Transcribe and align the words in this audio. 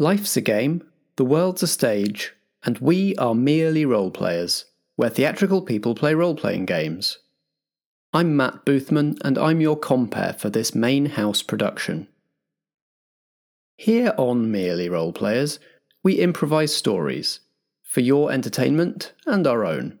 Life's 0.00 0.36
a 0.36 0.40
game, 0.40 0.86
the 1.16 1.24
world's 1.24 1.64
a 1.64 1.66
stage, 1.66 2.32
and 2.64 2.78
we 2.78 3.16
are 3.16 3.34
merely 3.34 3.84
role 3.84 4.12
players, 4.12 4.66
where 4.94 5.10
theatrical 5.10 5.60
people 5.60 5.96
play 5.96 6.14
role 6.14 6.36
playing 6.36 6.66
games. 6.66 7.18
I'm 8.12 8.36
Matt 8.36 8.64
Boothman, 8.64 9.18
and 9.24 9.36
I'm 9.36 9.60
your 9.60 9.76
compere 9.76 10.34
for 10.38 10.50
this 10.50 10.72
main 10.72 11.06
house 11.06 11.42
production. 11.42 12.06
Here 13.76 14.14
on 14.16 14.52
Merely 14.52 14.88
Role 14.88 15.12
Players, 15.12 15.58
we 16.04 16.14
improvise 16.20 16.72
stories 16.72 17.40
for 17.82 17.98
your 17.98 18.30
entertainment 18.30 19.14
and 19.26 19.48
our 19.48 19.64
own. 19.64 19.98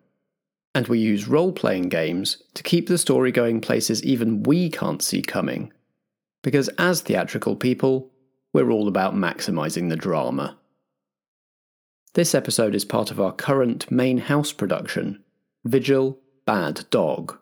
And 0.76 0.86
we 0.86 1.00
use 1.00 1.26
role 1.26 1.50
playing 1.50 1.88
games 1.88 2.40
to 2.54 2.62
keep 2.62 2.86
the 2.86 2.98
story 2.98 3.32
going 3.32 3.60
places 3.60 4.04
even 4.04 4.44
we 4.44 4.70
can't 4.70 5.02
see 5.02 5.22
coming. 5.22 5.72
Because 6.44 6.68
as 6.78 7.00
theatrical 7.00 7.56
people, 7.56 8.12
we're 8.52 8.70
all 8.70 8.88
about 8.88 9.14
maximising 9.14 9.88
the 9.88 9.96
drama. 9.96 10.56
This 12.14 12.34
episode 12.34 12.74
is 12.74 12.84
part 12.84 13.10
of 13.10 13.20
our 13.20 13.32
current 13.32 13.90
main 13.90 14.18
house 14.18 14.52
production, 14.52 15.22
Vigil 15.64 16.18
Bad 16.46 16.84
Dog. 16.90 17.38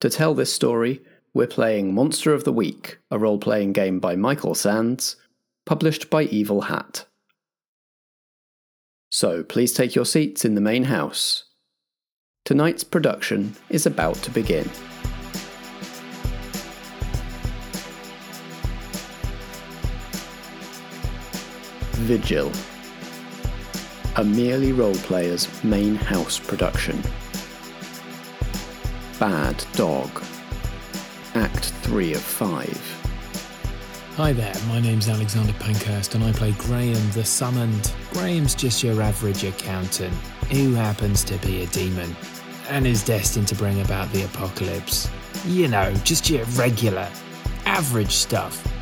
To 0.00 0.10
tell 0.10 0.34
this 0.34 0.52
story, 0.52 1.00
we're 1.32 1.46
playing 1.46 1.94
Monster 1.94 2.32
of 2.32 2.44
the 2.44 2.52
Week, 2.52 2.98
a 3.10 3.18
role 3.18 3.38
playing 3.38 3.72
game 3.72 4.00
by 4.00 4.16
Michael 4.16 4.54
Sands, 4.54 5.16
published 5.64 6.10
by 6.10 6.24
Evil 6.24 6.62
Hat. 6.62 7.06
So 9.10 9.42
please 9.42 9.72
take 9.72 9.94
your 9.94 10.04
seats 10.04 10.44
in 10.44 10.54
the 10.54 10.60
main 10.60 10.84
house. 10.84 11.44
Tonight's 12.44 12.84
production 12.84 13.54
is 13.70 13.86
about 13.86 14.16
to 14.16 14.30
begin. 14.30 14.68
Vigil, 21.96 22.52
a 24.16 24.22
merely 24.22 24.70
role 24.70 24.94
player's 24.96 25.48
main 25.64 25.94
house 25.94 26.38
production. 26.38 27.02
Bad 29.18 29.64
Dog, 29.72 30.22
Act 31.34 31.64
3 31.64 32.12
of 32.12 32.20
5. 32.20 34.12
Hi 34.16 34.32
there, 34.34 34.54
my 34.68 34.78
name's 34.78 35.08
Alexander 35.08 35.54
Pankhurst 35.54 36.14
and 36.14 36.22
I 36.22 36.32
play 36.32 36.52
Graham 36.58 37.10
the 37.12 37.24
Summoned. 37.24 37.94
Graham's 38.12 38.54
just 38.54 38.84
your 38.84 39.00
average 39.00 39.42
accountant 39.44 40.14
who 40.50 40.74
happens 40.74 41.24
to 41.24 41.38
be 41.38 41.62
a 41.62 41.66
demon 41.68 42.14
and 42.68 42.86
is 42.86 43.02
destined 43.02 43.48
to 43.48 43.54
bring 43.54 43.80
about 43.80 44.12
the 44.12 44.24
apocalypse. 44.24 45.08
You 45.46 45.68
know, 45.68 45.94
just 46.04 46.28
your 46.28 46.44
regular, 46.56 47.08
average 47.64 48.12
stuff. 48.12 48.75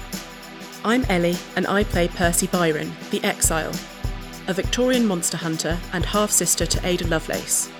I'm 0.86 1.06
Ellie, 1.08 1.38
and 1.56 1.66
I 1.66 1.82
play 1.82 2.08
Percy 2.08 2.46
Byron, 2.46 2.92
the 3.10 3.24
Exile, 3.24 3.72
a 4.48 4.52
Victorian 4.52 5.06
monster 5.06 5.38
hunter 5.38 5.78
and 5.94 6.04
half 6.04 6.30
sister 6.30 6.66
to 6.66 6.86
Ada 6.86 7.06
Lovelace. 7.06 7.70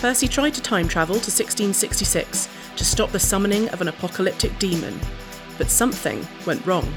Percy 0.00 0.26
tried 0.26 0.54
to 0.54 0.62
time 0.62 0.88
travel 0.88 1.16
to 1.16 1.30
1666 1.30 2.48
to 2.76 2.84
stop 2.84 3.10
the 3.10 3.20
summoning 3.20 3.68
of 3.68 3.82
an 3.82 3.88
apocalyptic 3.88 4.58
demon, 4.58 4.98
but 5.58 5.68
something 5.68 6.26
went 6.46 6.64
wrong, 6.64 6.90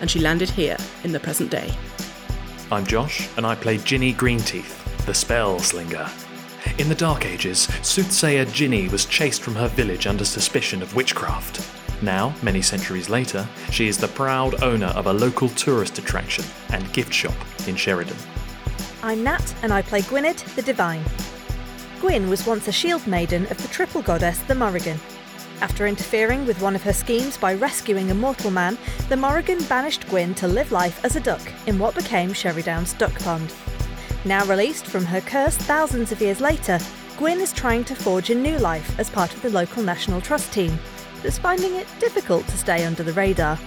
and 0.00 0.08
she 0.08 0.20
landed 0.20 0.50
here 0.50 0.76
in 1.02 1.10
the 1.10 1.18
present 1.18 1.50
day. 1.50 1.74
I'm 2.70 2.86
Josh, 2.86 3.28
and 3.36 3.44
I 3.44 3.56
play 3.56 3.78
Ginny 3.78 4.14
Greenteeth, 4.14 5.04
the 5.04 5.14
spell 5.14 5.58
slinger. 5.58 6.08
In 6.78 6.88
the 6.88 6.94
Dark 6.94 7.26
Ages, 7.26 7.62
soothsayer 7.82 8.44
Ginny 8.44 8.88
was 8.88 9.04
chased 9.04 9.42
from 9.42 9.56
her 9.56 9.66
village 9.66 10.06
under 10.06 10.24
suspicion 10.24 10.80
of 10.80 10.94
witchcraft. 10.94 11.79
Now, 12.02 12.34
many 12.42 12.62
centuries 12.62 13.10
later, 13.10 13.46
she 13.70 13.86
is 13.86 13.98
the 13.98 14.08
proud 14.08 14.62
owner 14.62 14.86
of 14.88 15.06
a 15.06 15.12
local 15.12 15.50
tourist 15.50 15.98
attraction 15.98 16.44
and 16.70 16.90
gift 16.92 17.12
shop 17.12 17.34
in 17.66 17.76
Sheridan. 17.76 18.16
I'm 19.02 19.22
Nat, 19.22 19.54
and 19.62 19.72
I 19.72 19.82
play 19.82 20.00
Gwynedd 20.02 20.38
the 20.56 20.62
Divine. 20.62 21.04
Gwyn 22.00 22.30
was 22.30 22.46
once 22.46 22.68
a 22.68 22.72
shield 22.72 23.06
maiden 23.06 23.46
of 23.50 23.60
the 23.60 23.68
triple 23.68 24.00
goddess, 24.00 24.38
the 24.40 24.54
Morrigan. 24.54 24.98
After 25.60 25.86
interfering 25.86 26.46
with 26.46 26.62
one 26.62 26.74
of 26.74 26.82
her 26.84 26.92
schemes 26.94 27.36
by 27.36 27.52
rescuing 27.52 28.10
a 28.10 28.14
mortal 28.14 28.50
man, 28.50 28.78
the 29.10 29.16
Morrigan 29.18 29.62
banished 29.64 30.08
Gwyn 30.08 30.34
to 30.36 30.48
live 30.48 30.72
life 30.72 31.04
as 31.04 31.16
a 31.16 31.20
duck 31.20 31.42
in 31.66 31.78
what 31.78 31.94
became 31.94 32.32
Sherrydown's 32.32 32.94
duck 32.94 33.12
pond. 33.20 33.52
Now 34.24 34.46
released 34.46 34.86
from 34.86 35.04
her 35.04 35.20
curse 35.20 35.56
thousands 35.58 36.12
of 36.12 36.22
years 36.22 36.40
later, 36.40 36.78
Gwyn 37.18 37.40
is 37.40 37.52
trying 37.52 37.84
to 37.84 37.94
forge 37.94 38.30
a 38.30 38.34
new 38.34 38.56
life 38.56 38.98
as 38.98 39.10
part 39.10 39.34
of 39.34 39.42
the 39.42 39.50
local 39.50 39.82
National 39.82 40.22
Trust 40.22 40.50
team, 40.50 40.78
but 41.20 41.28
is 41.28 41.38
finding 41.38 41.74
it 41.74 41.86
difficult 41.98 42.46
to 42.48 42.56
stay 42.56 42.84
under 42.84 43.02
the 43.02 43.12
radar. 43.12 43.58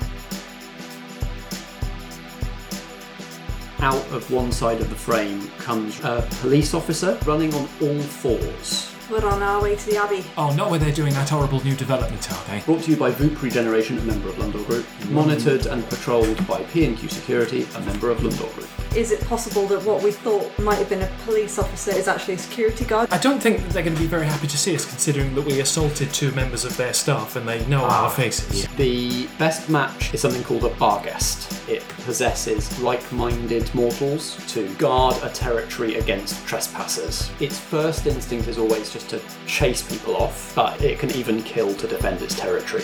Out 3.79 4.07
of 4.11 4.31
one 4.31 4.51
side 4.51 4.79
of 4.79 4.89
the 4.89 4.95
frame 4.95 5.49
comes 5.59 5.99
a 6.03 6.25
police 6.41 6.73
officer 6.73 7.19
running 7.25 7.53
on 7.53 7.67
all 7.81 7.99
fours. 7.99 8.89
We're 9.09 9.27
on 9.27 9.43
our 9.43 9.61
way 9.61 9.75
to 9.75 9.85
the 9.85 9.97
Abbey. 9.97 10.23
Oh, 10.37 10.55
not 10.55 10.69
where 10.69 10.79
they're 10.79 10.93
doing 10.93 11.13
that 11.13 11.29
horrible 11.29 11.61
new 11.63 11.75
development, 11.75 12.31
are 12.31 12.43
they? 12.45 12.61
Brought 12.61 12.83
to 12.83 12.91
you 12.91 12.97
by 12.97 13.11
Voop 13.11 13.41
Regeneration, 13.41 13.97
a 13.99 14.01
member 14.03 14.29
of 14.29 14.35
Lundor 14.35 14.65
Group. 14.65 14.85
Monitored 15.09 15.65
and 15.65 15.87
patrolled 15.89 16.47
by 16.47 16.63
P&Q 16.63 17.09
Security, 17.09 17.67
a 17.75 17.81
member 17.81 18.09
of 18.09 18.19
Lundor 18.19 18.51
Group. 18.55 18.69
Is 18.95 19.11
it 19.11 19.25
possible 19.25 19.65
that 19.67 19.83
what 19.85 20.03
we 20.03 20.11
thought 20.11 20.47
might 20.59 20.75
have 20.75 20.87
been 20.87 21.01
a 21.01 21.09
police 21.25 21.57
officer 21.57 21.89
is 21.89 22.07
actually 22.07 22.35
a 22.35 22.37
security 22.37 22.85
guard? 22.85 23.09
I 23.11 23.17
don't 23.17 23.39
think 23.39 23.67
they're 23.69 23.81
going 23.81 23.95
to 23.95 24.01
be 24.01 24.07
very 24.07 24.27
happy 24.27 24.45
to 24.45 24.57
see 24.57 24.75
us, 24.75 24.85
considering 24.85 25.33
that 25.33 25.41
we 25.41 25.61
assaulted 25.61 26.13
two 26.13 26.31
members 26.33 26.63
of 26.63 26.77
their 26.77 26.93
staff 26.93 27.35
and 27.35 27.47
they 27.47 27.65
know 27.65 27.81
our 27.81 28.05
ah, 28.05 28.09
faces. 28.09 28.67
The 28.75 29.25
best 29.39 29.67
match 29.67 30.13
is 30.13 30.21
something 30.21 30.43
called 30.43 30.65
a 30.65 30.69
barguest. 30.75 31.67
It 31.67 31.81
possesses 32.05 32.79
like-minded 32.81 33.73
mortals 33.73 34.37
to 34.53 34.71
guard 34.75 35.17
a 35.23 35.29
territory 35.29 35.95
against 35.95 36.45
trespassers. 36.45 37.31
Its 37.39 37.59
first 37.59 38.05
instinct 38.05 38.47
is 38.47 38.59
always 38.59 38.93
just 38.93 39.09
to 39.09 39.19
chase 39.47 39.81
people 39.81 40.15
off, 40.17 40.53
but 40.55 40.79
it 40.83 40.99
can 40.99 41.09
even 41.13 41.41
kill 41.41 41.73
to 41.73 41.87
defend 41.87 42.21
its 42.21 42.35
territory. 42.35 42.83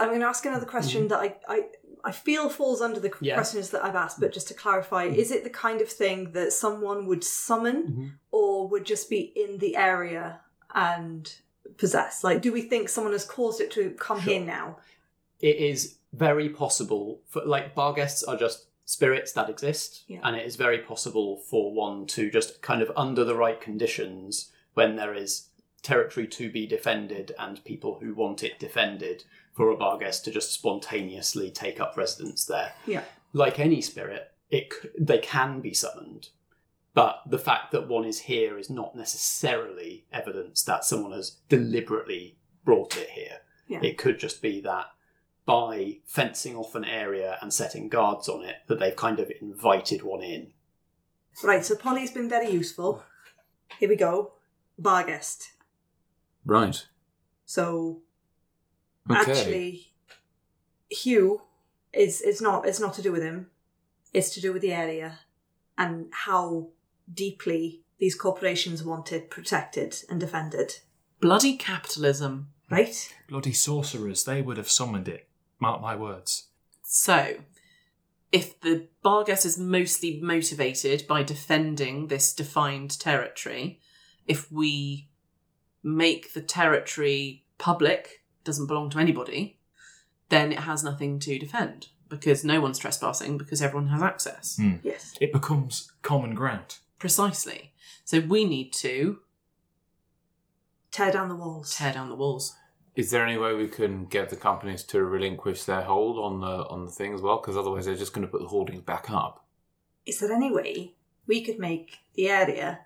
I'm 0.00 0.08
going 0.08 0.20
to 0.20 0.26
ask 0.26 0.44
another 0.44 0.62
mm-hmm. 0.62 0.70
question 0.70 1.08
that 1.08 1.18
I, 1.20 1.36
I, 1.48 1.62
I 2.04 2.12
feel 2.12 2.48
falls 2.48 2.80
under 2.80 3.00
the 3.00 3.12
Yeah. 3.20 3.34
questions 3.34 3.70
that 3.70 3.84
I've 3.84 3.96
asked, 3.96 4.20
but 4.20 4.32
just 4.32 4.48
to 4.48 4.54
clarify, 4.54 5.06
mm-hmm. 5.06 5.20
is 5.20 5.30
it 5.30 5.44
the 5.44 5.50
kind 5.50 5.80
of 5.80 5.88
thing 5.88 6.32
that 6.32 6.52
someone 6.52 7.06
would 7.06 7.22
summon 7.24 7.82
mm-hmm. 7.82 8.06
or 8.30 8.68
would 8.68 8.84
just 8.84 9.10
be 9.10 9.20
in 9.36 9.58
the 9.58 9.76
area 9.76 10.40
and 10.74 11.32
possess? 11.76 12.24
Like, 12.24 12.42
do 12.42 12.52
we 12.52 12.62
think 12.62 12.88
someone 12.88 13.12
has 13.12 13.24
caused 13.24 13.60
it 13.60 13.70
to 13.72 13.90
come 13.90 14.20
here 14.20 14.40
now? 14.40 14.78
it 15.40 15.56
is 15.56 15.96
very 16.12 16.48
possible 16.48 17.20
for 17.26 17.42
like 17.44 17.74
bar 17.74 17.92
guests 17.92 18.22
are 18.22 18.36
just 18.36 18.66
spirits 18.84 19.32
that 19.32 19.48
exist 19.48 20.04
Yeah. 20.08 20.20
and 20.24 20.36
it 20.36 20.46
is 20.46 20.56
very 20.56 20.78
possible 20.78 21.36
for 21.36 21.72
one 21.72 22.06
to 22.08 22.30
just 22.30 22.60
kind 22.62 22.82
of 22.82 22.92
under 22.96 23.24
the 23.24 23.36
right 23.36 23.60
conditions 23.60 24.50
when 24.74 24.96
there 24.96 25.14
is 25.14 25.48
territory 25.82 26.26
to 26.26 26.50
be 26.50 26.66
defended 26.66 27.32
and 27.38 27.64
people 27.64 27.98
who 28.00 28.14
want 28.14 28.42
it 28.42 28.58
defended 28.58 29.24
for 29.52 29.70
a 29.70 29.76
bar 29.76 29.98
guest 29.98 30.24
to 30.24 30.30
just 30.30 30.52
spontaneously 30.52 31.50
take 31.50 31.80
up 31.80 31.96
residence 31.96 32.44
there 32.44 32.72
Yeah. 32.86 33.02
like 33.32 33.58
any 33.58 33.80
spirit 33.80 34.32
it 34.50 34.72
they 34.98 35.18
can 35.18 35.60
be 35.60 35.74
summoned 35.74 36.28
but 36.94 37.22
the 37.26 37.38
fact 37.38 37.70
that 37.72 37.88
one 37.88 38.04
is 38.04 38.20
here 38.20 38.58
is 38.58 38.68
not 38.70 38.96
necessarily 38.96 40.06
evidence 40.12 40.62
that 40.64 40.84
someone 40.84 41.12
has 41.12 41.36
deliberately 41.48 42.36
brought 42.64 42.96
it 42.96 43.10
here 43.10 43.38
Yeah. 43.68 43.80
it 43.82 43.98
could 43.98 44.18
just 44.18 44.42
be 44.42 44.60
that 44.62 44.86
by 45.46 45.98
fencing 46.04 46.54
off 46.56 46.74
an 46.74 46.84
area 46.84 47.36
and 47.40 47.52
setting 47.52 47.88
guards 47.88 48.28
on 48.28 48.44
it 48.44 48.56
that 48.68 48.78
they've 48.78 48.94
kind 48.94 49.18
of 49.18 49.32
invited 49.40 50.02
one 50.02 50.22
in. 50.22 50.52
Right, 51.42 51.64
so 51.64 51.74
Polly's 51.74 52.12
been 52.12 52.28
very 52.28 52.50
useful. 52.50 53.02
Here 53.80 53.88
we 53.88 53.96
go. 53.96 54.34
Bar 54.78 55.04
guest. 55.04 55.52
Right. 56.44 56.86
So 57.46 58.02
Okay. 59.10 59.30
actually, 59.30 59.92
Hugh 60.90 61.42
is 61.92 62.20
it's 62.20 62.40
not 62.40 62.66
it's 62.66 62.80
not 62.80 62.94
to 62.94 63.02
do 63.02 63.12
with 63.12 63.22
him. 63.22 63.50
It's 64.12 64.30
to 64.34 64.40
do 64.40 64.52
with 64.52 64.62
the 64.62 64.72
area 64.72 65.20
and 65.78 66.08
how 66.12 66.68
deeply 67.12 67.82
these 67.98 68.14
corporations 68.14 68.82
want 68.82 69.12
it 69.12 69.30
protected 69.30 70.02
and 70.08 70.20
defended. 70.20 70.76
Bloody 71.20 71.56
capitalism. 71.56 72.48
Right? 72.70 73.12
Bloody 73.28 73.52
sorcerers, 73.52 74.24
they 74.24 74.42
would 74.42 74.56
have 74.56 74.70
summoned 74.70 75.08
it. 75.08 75.28
Mark 75.58 75.82
my 75.82 75.96
words. 75.96 76.48
So, 76.84 77.36
if 78.32 78.60
the 78.60 78.88
Barguest 79.04 79.44
is 79.44 79.58
mostly 79.58 80.20
motivated 80.20 81.06
by 81.08 81.22
defending 81.22 82.06
this 82.06 82.32
defined 82.32 82.98
territory, 82.98 83.80
if 84.26 84.50
we 84.52 85.08
make 85.82 86.32
the 86.32 86.40
territory 86.40 87.44
public, 87.58 88.19
doesn't 88.44 88.66
belong 88.66 88.90
to 88.90 88.98
anybody, 88.98 89.58
then 90.28 90.52
it 90.52 90.60
has 90.60 90.82
nothing 90.84 91.18
to 91.20 91.38
defend 91.38 91.88
because 92.08 92.44
no 92.44 92.60
one's 92.60 92.78
trespassing 92.78 93.38
because 93.38 93.62
everyone 93.62 93.88
has 93.88 94.02
access. 94.02 94.56
Hmm. 94.56 94.76
Yes. 94.82 95.14
It 95.20 95.32
becomes 95.32 95.92
common 96.02 96.34
ground. 96.34 96.78
Precisely. 96.98 97.72
So 98.04 98.20
we 98.20 98.44
need 98.44 98.72
to 98.74 99.18
Tear 100.90 101.12
down 101.12 101.28
the 101.28 101.36
walls. 101.36 101.74
tear 101.76 101.92
down 101.92 102.08
the 102.08 102.16
walls. 102.16 102.56
Is 102.96 103.10
there 103.12 103.24
any 103.24 103.38
way 103.38 103.54
we 103.54 103.68
can 103.68 104.06
get 104.06 104.28
the 104.30 104.36
companies 104.36 104.82
to 104.84 105.04
relinquish 105.04 105.62
their 105.62 105.82
hold 105.82 106.18
on 106.18 106.40
the 106.40 106.66
on 106.68 106.84
the 106.84 106.90
thing 106.90 107.14
as 107.14 107.22
well? 107.22 107.38
Because 107.40 107.56
otherwise, 107.56 107.86
they're 107.86 107.94
just 107.94 108.12
going 108.12 108.26
to 108.26 108.30
put 108.30 108.40
the 108.42 108.48
hoardings 108.48 108.80
back 108.82 109.08
up. 109.08 109.46
Is 110.04 110.18
there 110.18 110.32
any 110.32 110.50
way 110.50 110.94
we 111.28 111.44
could 111.44 111.60
make 111.60 111.98
the 112.14 112.28
area 112.28 112.80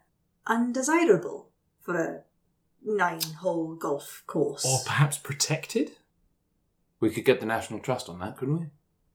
undesirable 0.47 1.49
for 1.81 1.97
a 1.97 2.21
nine 2.85 3.23
hole 3.41 3.75
golf 3.75 4.23
course? 4.27 4.65
Or 4.65 4.81
perhaps 4.85 5.19
protected? 5.19 5.93
We 7.01 7.11
could 7.11 7.25
get 7.25 7.41
the 7.41 7.47
National 7.47 7.81
Trust 7.81 8.09
on 8.09 8.19
that, 8.21 8.37
couldn't 8.37 8.61
we? 8.61 8.67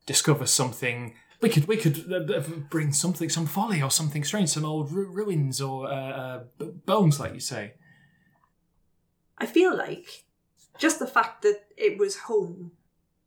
Discover 0.05 0.45
something. 0.45 1.15
We 1.41 1.49
could 1.49 1.67
we 1.67 1.77
could 1.77 2.11
uh, 2.11 2.33
uh, 2.33 2.41
bring 2.69 2.91
something, 2.91 3.29
some 3.29 3.45
folly 3.45 3.81
or 3.81 3.89
something 3.91 4.23
strange, 4.23 4.49
some 4.49 4.65
old 4.65 4.91
ru- 4.91 5.09
ruins 5.09 5.61
or 5.61 5.87
uh, 5.87 5.93
uh, 5.93 6.43
b- 6.57 6.71
bones, 6.85 7.19
like 7.19 7.33
you 7.33 7.39
say. 7.39 7.73
I 9.37 9.45
feel 9.45 9.75
like 9.75 10.25
just 10.77 10.99
the 10.99 11.07
fact 11.07 11.43
that 11.43 11.63
it 11.77 11.97
was 11.97 12.17
home 12.17 12.71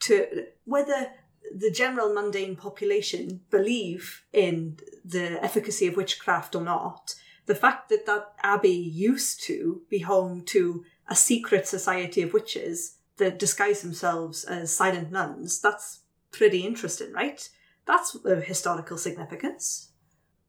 to 0.01 0.47
whether 0.65 1.13
the 1.55 1.71
general 1.71 2.13
mundane 2.13 2.57
population 2.57 3.41
believe 3.51 4.25
in 4.33 4.79
the 5.05 5.43
efficacy 5.43 5.87
of 5.87 5.97
witchcraft 5.97 6.55
or 6.55 6.63
not, 6.63 7.15
the 7.47 7.55
fact 7.55 7.89
that 7.89 8.07
that 8.07 8.33
abbey 8.43 8.71
used 8.71 9.43
to 9.45 9.83
be 9.89 10.01
home 10.01 10.43
to 10.47 10.85
a 11.09 11.17
secret 11.17 11.67
society 11.67 12.23
of 12.23 12.33
witches 12.33 12.99
that 13.17 13.39
disguise 13.39 13.83
themselves 13.83 14.45
as 14.45 14.75
silent 14.75 15.11
nuns, 15.11 15.61
that's 15.61 16.01
pretty 16.31 16.65
interesting, 16.65 17.13
right? 17.13 17.49
That's 17.87 18.15
of 18.15 18.45
historical 18.45 18.97
significance. 18.97 19.91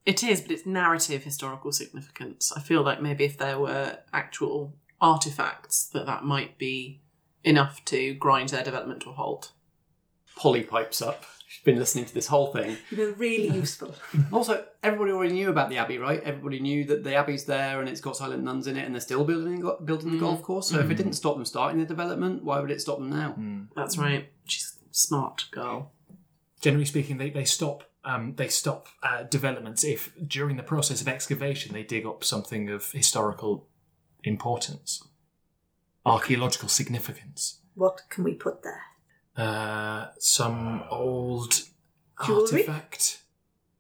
It 0.06 0.24
is, 0.24 0.42
but 0.42 0.51
it's 0.51 0.66
narrative 0.66 1.24
historical 1.24 1.72
significance. 1.72 2.51
I 2.56 2.60
feel 2.60 2.84
like 2.84 3.01
maybe 3.01 3.24
if 3.24 3.38
there 3.38 3.57
were 3.57 4.00
actual 4.12 4.75
artifacts, 5.00 5.88
that 5.88 6.06
that 6.06 6.24
might 6.24 6.57
be 6.57 7.01
enough 7.44 7.84
to 7.86 8.13
grind 8.13 8.50
their 8.50 8.63
development 8.63 9.01
to 9.01 9.10
a 9.10 9.13
halt. 9.13 9.54
Polly 10.36 10.63
pipes 10.63 11.01
up. 11.01 11.25
She's 11.63 11.71
been 11.74 11.80
listening 11.80 12.04
to 12.04 12.13
this 12.13 12.27
whole 12.27 12.51
thing. 12.51 12.75
You've 12.89 13.00
been 13.00 13.15
really 13.18 13.48
useful. 13.56 13.95
Also, 14.33 14.65
everybody 14.83 15.13
already 15.13 15.31
knew 15.31 15.50
about 15.50 15.69
the 15.69 15.77
abbey, 15.77 15.98
right? 15.98 16.21
Everybody 16.21 16.60
knew 16.60 16.83
that 16.86 17.06
the 17.06 17.15
abbey's 17.15 17.45
there 17.45 17.80
and 17.80 17.88
it's 17.88 18.01
got 18.01 18.18
silent 18.18 18.44
nuns 18.44 18.68
in 18.68 18.75
it, 18.75 18.86
and 18.86 18.94
they're 18.94 19.00
still 19.00 19.24
building 19.24 19.62
building 19.86 20.12
the 20.12 20.19
golf 20.19 20.42
course. 20.42 20.68
So 20.68 20.80
if 20.80 20.92
it 20.92 20.95
didn't 20.95 21.13
stop 21.13 21.36
them 21.36 21.45
starting 21.45 21.80
the 21.80 21.86
development, 21.86 22.44
why 22.44 22.60
would 22.60 22.69
it 22.69 22.81
stop 22.81 22.98
them 22.98 23.10
now? 23.10 23.36
That's 23.77 23.98
right. 23.98 24.30
She's 24.45 24.77
a 24.81 24.94
smart 24.94 25.45
girl. 25.51 25.94
Generally 26.60 26.86
speaking, 26.86 27.18
they 27.18 27.30
they 27.30 27.45
stop 27.45 27.86
um, 28.04 28.33
they 28.36 28.50
stop 28.50 28.88
uh, 29.01 29.24
developments 29.24 29.86
if 29.86 30.12
during 30.27 30.57
the 30.57 30.63
process 30.63 31.00
of 31.00 31.07
excavation 31.07 31.71
they 31.74 31.83
dig 31.83 32.06
up 32.06 32.25
something 32.25 32.69
of 32.69 32.92
historical 32.92 33.68
importance, 34.25 35.01
archaeological 36.06 36.68
significance. 36.68 37.60
What 37.75 38.01
can 38.10 38.25
we 38.25 38.33
put 38.33 38.63
there? 38.63 38.81
Uh, 39.35 40.07
some 40.19 40.83
old 40.89 41.62
Jewellery? 42.25 42.68
artifact. 42.68 43.24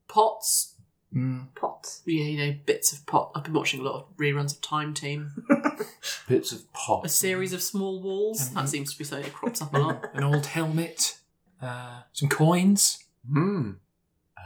Pots, 0.07 0.69
Mm. 1.15 1.53
Pots. 1.53 2.01
yeah, 2.07 2.23
you 2.23 2.37
know, 2.39 2.57
bits 2.65 2.91
of 2.91 3.05
pot. 3.05 3.31
I've 3.35 3.43
been 3.43 3.53
watching 3.53 3.81
a 3.81 3.83
lot 3.83 3.95
of 3.95 4.17
reruns 4.17 4.55
of 4.55 4.61
Time 4.61 4.95
Team. 4.95 5.45
Bits 6.27 6.51
of 6.51 6.73
pot. 6.73 7.05
A 7.05 7.09
series 7.09 7.53
of 7.53 7.61
small 7.61 8.01
walls. 8.01 8.49
That 8.53 8.67
seems 8.67 8.91
to 8.93 8.97
be 8.97 9.03
something 9.03 9.25
that 9.25 9.33
crops 9.33 9.61
up 9.61 9.73
a 9.75 9.77
lot. 9.77 10.09
An 10.15 10.23
old 10.23 10.47
helmet. 10.47 11.17
Uh, 11.61 12.01
some 12.13 12.29
coins. 12.29 13.03
Hmm. 13.31 13.73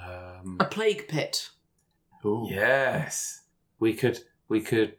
Um, 0.06 0.58
A 0.60 0.66
plague 0.66 1.08
pit. 1.08 1.52
Ooh. 2.26 2.48
yes, 2.50 3.44
we 3.80 3.94
could 3.94 4.20
we 4.50 4.60
could 4.60 4.96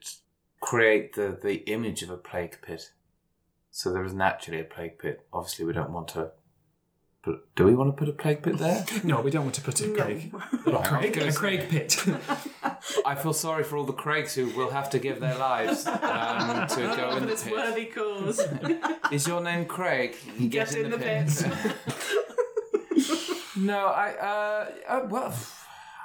create 0.61 1.15
the 1.17 1.39
the 1.43 1.57
image 1.71 2.03
of 2.03 2.09
a 2.09 2.17
plague 2.17 2.59
pit. 2.63 2.93
So 3.79 3.93
there 3.93 4.05
isn't 4.05 4.21
actually 4.21 4.59
a 4.59 4.65
plague 4.65 4.99
pit. 4.99 5.25
Obviously, 5.33 5.65
we 5.65 5.73
don't 5.73 5.93
want 5.93 6.09
to. 6.09 6.33
But 7.23 7.55
do 7.55 7.65
we 7.65 7.77
want 7.77 7.95
to 7.95 7.97
put 7.97 8.09
a 8.09 8.13
plague 8.13 8.43
pit 8.43 8.59
there? 8.59 8.85
No, 9.05 9.21
we 9.21 9.31
don't 9.31 9.45
want 9.45 9.55
to 9.55 9.61
put 9.61 9.81
a 9.81 9.87
No. 9.87 10.03
Craig. 10.03 10.33
A 10.67 11.33
Craig, 11.33 11.69
pit. 11.69 11.97
I 13.07 13.15
feel 13.15 13.33
sorry 13.33 13.63
for 13.63 13.77
all 13.77 13.85
the 13.85 13.93
Craigs 13.93 14.35
who 14.35 14.47
will 14.57 14.71
have 14.71 14.91
to 14.91 14.99
give 14.99 15.21
their 15.21 15.37
lives 15.39 15.87
um, 15.87 16.67
to 16.67 16.93
go 16.97 17.17
in 17.19 17.21
the 17.23 17.27
this 17.29 17.45
pit. 17.45 17.53
worthy 17.53 17.85
cause. 17.85 18.41
Is 19.13 19.29
your 19.29 19.41
name 19.43 19.65
Craig? 19.67 20.17
Get, 20.51 20.75
in 20.75 20.91
the 20.91 20.99
pit. 20.99 21.31
no, 23.57 23.79
I. 23.87 24.09
Uh, 24.11 24.71
uh, 24.89 25.07
well, 25.09 25.33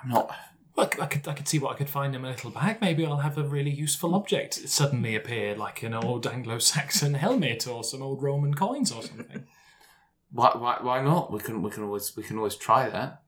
I'm 0.04 0.10
not. 0.12 0.36
Well, 0.76 0.86
I 0.86 0.90
could- 0.90 1.02
I 1.02 1.06
could, 1.08 1.28
I 1.28 1.34
could 1.34 1.48
see 1.48 1.60
what 1.60 1.74
I 1.74 1.78
could 1.78 1.90
find 1.90 2.16
in 2.16 2.22
my 2.22 2.30
little 2.32 2.50
bag. 2.52 2.82
Maybe 2.82 3.06
I'll 3.06 3.18
have 3.18 3.38
a 3.38 3.44
really 3.44 3.70
useful 3.72 4.16
object 4.16 4.58
It 4.58 4.70
suddenly 4.70 5.16
appear, 5.16 5.56
like 5.56 5.84
an 5.84 5.94
old 5.94 6.26
Anglo-Saxon 6.26 7.14
helmet 7.26 7.68
or 7.68 7.84
some 7.84 8.02
old 8.02 8.24
Roman 8.24 8.54
coins 8.56 8.92
or 8.92 9.04
something. 9.04 9.46
Why? 10.32 10.52
Why? 10.56 10.78
Why 10.82 11.04
not? 11.04 11.32
We 11.32 11.40
can. 11.40 11.62
We 11.62 11.70
can 11.70 11.84
always. 11.84 12.18
We 12.18 12.24
can 12.24 12.38
always 12.38 12.56
try 12.56 12.90
that. 12.90 13.22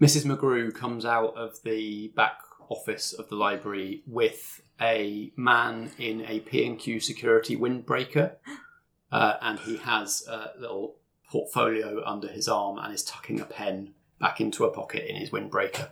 Mrs. 0.00 0.24
McGrew 0.24 0.74
comes 0.74 1.04
out 1.04 1.36
of 1.36 1.62
the 1.62 2.08
back 2.16 2.38
office 2.70 3.12
of 3.12 3.28
the 3.28 3.34
library 3.36 4.02
with 4.06 4.62
a 4.80 5.32
man 5.36 5.90
in 5.98 6.24
a 6.26 6.40
P&Q 6.40 7.00
security 7.00 7.54
windbreaker, 7.56 8.36
uh, 9.12 9.34
and 9.42 9.58
he 9.60 9.76
has 9.78 10.26
a 10.28 10.52
little 10.58 10.96
portfolio 11.30 12.02
under 12.06 12.28
his 12.28 12.48
arm 12.48 12.78
and 12.78 12.94
is 12.94 13.02
tucking 13.04 13.38
a 13.40 13.44
pen 13.44 13.92
back 14.18 14.40
into 14.40 14.64
a 14.64 14.70
pocket 14.70 15.04
in 15.06 15.16
his 15.16 15.30
windbreaker. 15.30 15.90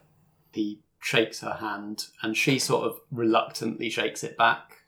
He 0.57 0.81
shakes 0.99 1.41
her 1.41 1.55
hand, 1.61 2.07
and 2.23 2.37
she 2.37 2.59
sort 2.59 2.85
of 2.87 2.99
reluctantly 3.11 3.91
shakes 3.91 4.25
it 4.25 4.37
back, 4.37 4.79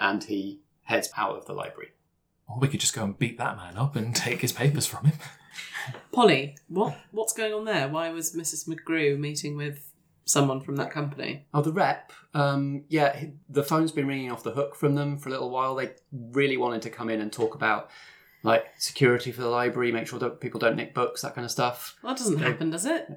and 0.00 0.22
he 0.24 0.60
heads 0.84 1.10
out 1.16 1.36
of 1.36 1.46
the 1.46 1.52
library. 1.52 1.90
Or 2.48 2.58
we 2.60 2.68
could 2.68 2.80
just 2.80 2.94
go 2.94 3.02
and 3.04 3.18
beat 3.18 3.38
that 3.38 3.56
man 3.56 3.76
up 3.76 3.96
and 3.96 4.14
take 4.14 4.40
his 4.40 4.52
papers 4.52 4.86
from 4.86 5.04
him. 5.06 5.18
Polly, 6.12 6.56
what 6.68 6.96
what's 7.10 7.32
going 7.32 7.52
on 7.52 7.64
there? 7.64 7.88
Why 7.88 8.10
was 8.10 8.34
Mrs. 8.34 8.68
McGrew 8.68 9.18
meeting 9.18 9.56
with 9.56 9.92
someone 10.24 10.60
from 10.60 10.76
that 10.76 10.90
company? 10.90 11.46
Oh, 11.54 11.62
the 11.62 11.72
rep. 11.72 12.12
Um, 12.34 12.84
yeah, 12.88 13.16
he- 13.16 13.32
the 13.48 13.62
phone's 13.62 13.92
been 13.92 14.06
ringing 14.08 14.30
off 14.32 14.42
the 14.42 14.50
hook 14.52 14.74
from 14.76 14.94
them 14.94 15.18
for 15.18 15.28
a 15.28 15.32
little 15.32 15.50
while. 15.50 15.74
They 15.74 15.90
really 16.12 16.56
wanted 16.56 16.82
to 16.82 16.90
come 16.90 17.08
in 17.10 17.20
and 17.20 17.32
talk 17.32 17.54
about 17.54 17.90
like 18.42 18.64
security 18.78 19.32
for 19.32 19.40
the 19.42 19.48
library, 19.48 19.90
make 19.92 20.06
sure 20.06 20.18
that 20.20 20.40
people 20.40 20.60
don't 20.60 20.76
nick 20.76 20.94
books, 20.94 21.22
that 21.22 21.34
kind 21.34 21.44
of 21.44 21.50
stuff. 21.50 21.96
Well, 22.02 22.14
that 22.14 22.18
doesn't 22.18 22.38
happen, 22.38 22.70
does 22.70 22.86
it? 22.86 23.08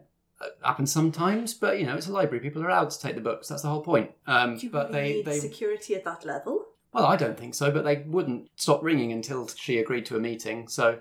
It 0.41 0.57
happens 0.63 0.91
sometimes, 0.91 1.53
but 1.53 1.79
you 1.79 1.85
know, 1.85 1.95
it's 1.95 2.07
a 2.07 2.11
library. 2.13 2.41
People 2.41 2.63
are 2.63 2.69
allowed 2.69 2.91
to 2.91 2.99
take 2.99 3.15
the 3.15 3.21
books. 3.21 3.47
That's 3.49 3.61
the 3.63 3.69
whole 3.69 3.81
point. 3.81 4.11
Um, 4.25 4.57
Do 4.57 4.65
you 4.67 4.71
but 4.71 4.89
really 4.89 5.01
they, 5.01 5.13
need 5.15 5.25
they, 5.25 5.39
security 5.39 5.95
at 5.95 6.03
that 6.05 6.25
level? 6.25 6.65
well, 6.93 7.05
I 7.05 7.15
don't 7.17 7.37
think 7.37 7.55
so. 7.55 7.71
But 7.71 7.83
they 7.83 8.03
wouldn't 8.07 8.49
stop 8.55 8.81
ringing 8.83 9.11
until 9.11 9.47
she 9.49 9.79
agreed 9.79 10.05
to 10.07 10.15
a 10.15 10.19
meeting. 10.19 10.67
So 10.69 10.99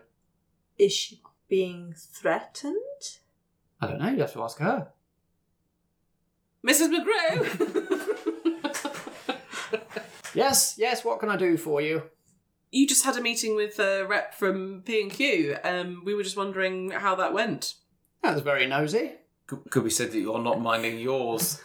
Is 0.78 0.92
she 0.92 1.20
being 1.48 1.94
threatened? 1.96 2.74
I 3.80 3.86
don't 3.86 4.00
know. 4.00 4.08
You 4.10 4.20
have 4.20 4.32
to 4.32 4.42
ask 4.42 4.58
her. 4.58 4.88
Mrs. 6.66 6.90
McGrew! 6.92 8.24
Yes, 10.34 10.74
yes. 10.78 11.04
What 11.04 11.20
can 11.20 11.30
I 11.30 11.36
do 11.36 11.56
for 11.56 11.80
you? 11.80 12.02
you 12.70 12.86
just 12.86 13.04
had 13.04 13.16
a 13.16 13.20
meeting 13.22 13.56
with 13.56 13.78
a 13.78 14.04
rep 14.06 14.34
from 14.34 14.82
P&Q. 14.84 15.56
Um, 15.64 16.02
we 16.04 16.14
were 16.14 16.22
just 16.22 16.36
wondering 16.36 16.90
how 16.90 17.14
that 17.14 17.32
went. 17.32 17.74
That 18.22 18.34
was 18.34 18.42
very 18.42 18.66
nosy. 18.66 19.12
Could, 19.48 19.68
could 19.70 19.82
be 19.84 19.90
said 19.90 20.12
that 20.12 20.18
you're 20.20 20.38
not 20.42 20.60
minding 20.60 20.98
yours. 21.00 21.60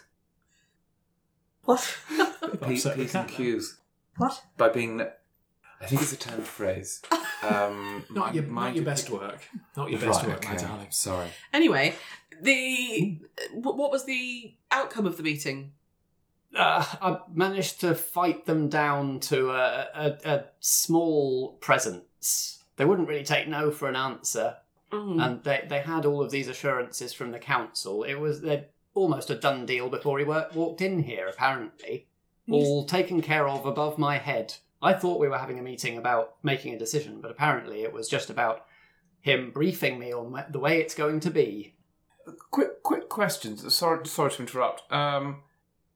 What? 1.64 1.96
P- 2.08 2.20
Upset 2.20 2.50
the 2.60 2.66
P's 2.66 2.86
and 2.86 3.08
cat, 3.08 3.28
Q's. 3.28 3.78
What? 4.16 4.42
By 4.56 4.68
being. 4.70 5.00
I 5.00 5.86
think 5.86 6.02
it's 6.02 6.12
a 6.12 6.16
term 6.16 6.42
phrase. 6.42 7.00
Um, 7.42 8.02
Not 8.08 8.16
mind- 8.26 8.34
your, 8.36 8.44
not 8.44 8.52
mind 8.52 8.74
your 8.76 8.84
your- 8.84 8.90
best 8.90 9.10
work. 9.10 9.42
Not 9.76 9.90
your 9.90 10.00
best 10.00 10.20
Right, 10.22 10.28
work, 10.30 10.44
my 10.46 10.54
okay. 10.54 10.64
darling. 10.64 10.86
Sorry. 10.88 11.28
Anyway, 11.52 11.94
the 12.40 13.18
wh- 13.52 13.76
what 13.76 13.90
was 13.90 14.06
the 14.06 14.54
outcome 14.70 15.04
of 15.06 15.18
the 15.18 15.22
meeting? 15.22 15.72
uh, 16.56 16.82
I 17.02 17.18
managed 17.34 17.80
to 17.82 17.94
fight 17.94 18.46
them 18.46 18.70
down 18.70 19.20
to 19.20 19.50
a, 19.50 19.88
a, 19.94 20.18
a 20.24 20.44
small 20.60 21.52
presence. 21.60 22.62
They 22.76 22.86
wouldn't 22.86 23.08
really 23.08 23.24
take 23.24 23.46
no 23.46 23.70
for 23.70 23.90
an 23.90 23.96
answer. 23.96 24.56
And 24.92 25.42
they 25.42 25.64
they 25.68 25.80
had 25.80 26.06
all 26.06 26.22
of 26.22 26.30
these 26.30 26.48
assurances 26.48 27.12
from 27.12 27.32
the 27.32 27.38
council. 27.38 28.04
It 28.04 28.14
was 28.14 28.40
they're 28.40 28.66
almost 28.94 29.30
a 29.30 29.34
done 29.34 29.66
deal 29.66 29.88
before 29.88 30.18
he 30.18 30.24
wor- 30.24 30.48
walked 30.54 30.80
in 30.80 31.02
here. 31.02 31.28
Apparently, 31.28 32.06
all 32.48 32.84
taken 32.84 33.22
care 33.22 33.48
of 33.48 33.66
above 33.66 33.98
my 33.98 34.18
head. 34.18 34.54
I 34.82 34.92
thought 34.92 35.18
we 35.18 35.28
were 35.28 35.38
having 35.38 35.58
a 35.58 35.62
meeting 35.62 35.96
about 35.96 36.34
making 36.42 36.74
a 36.74 36.78
decision, 36.78 37.20
but 37.20 37.30
apparently 37.30 37.82
it 37.82 37.92
was 37.92 38.08
just 38.08 38.28
about 38.28 38.66
him 39.20 39.50
briefing 39.50 39.98
me 39.98 40.12
on 40.12 40.44
the 40.50 40.58
way 40.58 40.80
it's 40.80 40.94
going 40.94 41.20
to 41.20 41.30
be. 41.30 41.74
Quick, 42.50 42.82
quick 42.82 43.08
questions. 43.08 43.74
Sorry, 43.74 44.06
sorry 44.06 44.30
to 44.32 44.42
interrupt. 44.42 44.90
Um, 44.92 45.42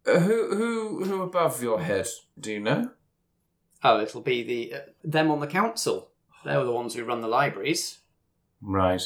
uh, 0.06 0.20
who, 0.20 0.56
who, 0.56 1.04
who 1.04 1.22
above 1.22 1.62
your 1.62 1.80
head? 1.80 2.08
Do 2.40 2.52
you 2.52 2.60
know? 2.60 2.90
Oh, 3.84 4.00
it'll 4.00 4.22
be 4.22 4.42
the 4.42 4.74
uh, 4.74 4.80
them 5.04 5.30
on 5.30 5.40
the 5.40 5.46
council. 5.46 6.10
They're 6.44 6.64
the 6.64 6.72
ones 6.72 6.94
who 6.94 7.04
run 7.04 7.20
the 7.20 7.28
libraries. 7.28 7.98
Right. 8.60 9.02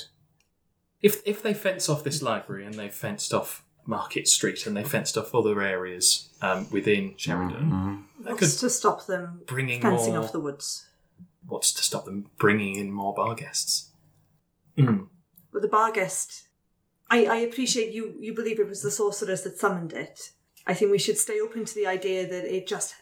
If 1.00 1.22
if 1.26 1.42
they 1.42 1.54
fence 1.54 1.88
off 1.88 2.04
this 2.04 2.22
library 2.22 2.64
and 2.64 2.74
they 2.74 2.88
fenced 2.88 3.34
off 3.34 3.64
Market 3.84 4.28
Street 4.28 4.66
and 4.66 4.76
they 4.76 4.84
fenced 4.84 5.18
off 5.18 5.34
other 5.34 5.60
areas 5.60 6.28
um, 6.40 6.68
within 6.70 7.14
Sheridan, 7.16 7.70
mm-hmm. 7.70 8.22
that 8.22 8.30
could 8.30 8.42
What's 8.42 8.60
to 8.60 8.70
stop 8.70 9.06
them 9.06 9.40
bringing 9.46 9.80
fencing 9.82 10.14
more- 10.14 10.24
off 10.24 10.32
the 10.32 10.40
woods? 10.40 10.88
what's 11.46 11.72
to 11.72 11.82
stop 11.82 12.04
them 12.04 12.30
bringing 12.38 12.76
in 12.76 12.90
more 12.90 13.14
bar 13.14 13.34
guests? 13.34 13.90
Hmm. 14.76 15.04
But 15.52 15.62
the 15.62 15.68
bar 15.68 15.92
guest, 15.92 16.48
I, 17.10 17.26
I 17.26 17.36
appreciate 17.36 17.92
you. 17.92 18.14
You 18.18 18.34
believe 18.34 18.58
it 18.58 18.68
was 18.68 18.82
the 18.82 18.90
sorceress 18.90 19.42
that 19.42 19.58
summoned 19.58 19.92
it. 19.92 20.32
I 20.66 20.74
think 20.74 20.90
we 20.90 20.98
should 20.98 21.18
stay 21.18 21.40
open 21.40 21.64
to 21.64 21.74
the 21.74 21.86
idea 21.86 22.26
that 22.26 22.44
it 22.44 22.66
just 22.66 22.94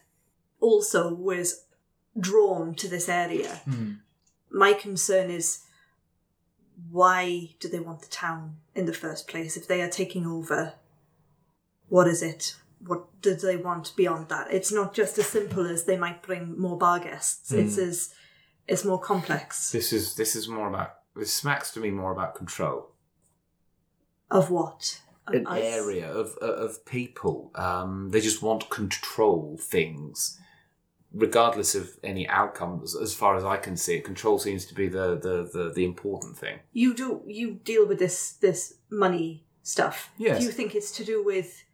also 0.61 1.15
was 1.15 1.67
drawn 2.19 2.75
to 2.75 2.89
this 2.89 3.09
area. 3.09 3.61
Hmm. 3.65 3.93
My 4.51 4.73
concern 4.73 5.31
is 5.31 5.61
why 6.91 7.51
do 7.61 7.69
they 7.69 7.81
want 7.81 8.01
the 8.01 8.09
town 8.09 8.57
in 8.75 8.87
the 8.87 8.93
first 8.93 9.29
place 9.29 9.57
if 9.57 9.67
they 9.69 9.83
are 9.83 9.89
taking 9.91 10.27
over? 10.27 10.75
What 11.89 12.07
is 12.07 12.23
it? 12.23 12.57
What 12.87 13.21
do 13.21 13.35
they 13.35 13.57
want 13.57 13.95
beyond 13.97 14.29
that? 14.29 14.53
It's 14.53 14.73
not 14.73 14.95
just 14.95 15.19
as 15.19 15.27
simple 15.27 15.67
as 15.67 15.85
they 15.85 15.99
might 15.99 16.23
bring 16.23 16.59
more 16.59 16.79
bar 16.79 16.99
guests. 17.01 17.53
It's 17.53 17.77
as 17.77 18.15
it's 18.67 18.85
more 18.85 18.99
complex. 19.01 19.71
This 19.73 19.93
is 19.93 20.15
this 20.15 20.35
is 20.37 20.49
more 20.49 20.69
about. 20.69 20.95
This 21.17 21.33
smacks 21.33 21.73
to 21.73 21.81
me 21.81 21.91
more 21.91 22.13
about 22.13 22.37
control. 22.37 22.93
Of 24.31 24.51
what? 24.51 25.03
Of 25.27 25.35
An 25.35 25.47
us? 25.49 25.59
area 25.61 26.11
of 26.11 26.37
of 26.39 26.85
people. 26.87 27.51
Um, 27.57 28.11
they 28.11 28.21
just 28.21 28.43
want 28.43 28.71
control 28.71 29.59
things, 29.61 30.39
regardless 31.13 31.75
of 31.75 31.91
any 32.05 32.29
outcomes. 32.29 32.95
As 32.97 33.15
far 33.15 33.37
as 33.37 33.45
I 33.45 33.57
can 33.57 33.77
see, 33.77 33.97
it 33.97 34.05
control 34.05 34.39
seems 34.39 34.65
to 34.67 34.75
be 34.75 34.89
the 34.89 35.17
the 35.17 35.49
the, 35.53 35.73
the 35.75 35.85
important 35.85 36.37
thing. 36.39 36.59
you 36.73 36.95
do 36.95 37.23
you 37.27 37.55
deal 37.65 37.87
with 37.87 37.99
this 37.99 38.33
this 38.33 38.75
money 38.91 39.45
stuff 39.63 40.11
Yes. 40.17 40.39
do 40.39 40.45
you 40.47 40.51
think 40.53 40.75
it's 40.75 40.91
to 40.93 41.05
do 41.05 41.23
with 41.25 41.65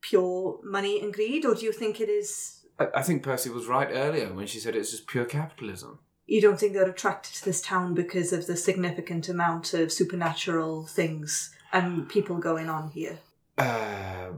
pure 0.00 0.58
money 0.62 1.00
and 1.02 1.12
greed 1.12 1.44
or 1.44 1.54
do 1.54 1.64
you 1.64 1.72
think 1.72 2.00
it 2.00 2.08
is 2.08 2.60
I, 2.78 2.86
I 3.00 3.02
think 3.02 3.22
Percy 3.22 3.50
was 3.50 3.66
right 3.66 3.88
earlier 3.90 4.32
when 4.32 4.46
she 4.46 4.58
said 4.60 4.74
it's 4.76 4.90
just 4.92 5.06
pure 5.06 5.24
capitalism. 5.24 5.98
you 6.26 6.40
don't 6.40 6.58
think 6.58 6.72
they're 6.72 6.88
attracted 6.88 7.34
to 7.34 7.44
this 7.44 7.60
town 7.60 7.94
because 7.94 8.32
of 8.32 8.46
the 8.46 8.56
significant 8.56 9.28
amount 9.28 9.74
of 9.74 9.90
supernatural 9.92 10.86
things 10.86 11.50
and 11.72 12.08
people 12.08 12.38
going 12.38 12.68
on 12.68 12.90
here 12.90 13.18
Uh, 13.58 13.62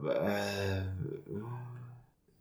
uh, 0.09 0.83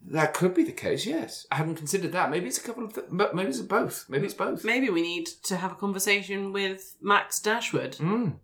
that 0.08 0.34
could 0.34 0.54
be 0.54 0.64
the 0.64 0.72
case. 0.72 1.06
Yes, 1.06 1.48
I 1.52 1.56
hadn't 1.56 1.76
considered 1.76 2.12
that. 2.12 2.30
Maybe 2.30 2.48
it's 2.48 2.58
a 2.58 2.62
couple 2.64 2.84
of, 2.86 2.94
th- 2.94 3.08
but 3.12 3.36
maybe 3.36 3.50
it's 3.50 3.60
both. 3.60 4.06
Maybe 4.10 4.26
it's 4.26 4.34
both. 4.34 4.64
Maybe 4.64 4.90
we 4.90 5.02
need 5.02 5.28
to 5.44 5.58
have 5.58 5.72
a 5.72 5.76
conversation 5.76 6.52
with 6.54 6.96
Max 7.02 7.40
Dashwood, 7.40 7.94
Mm. 7.98 8.36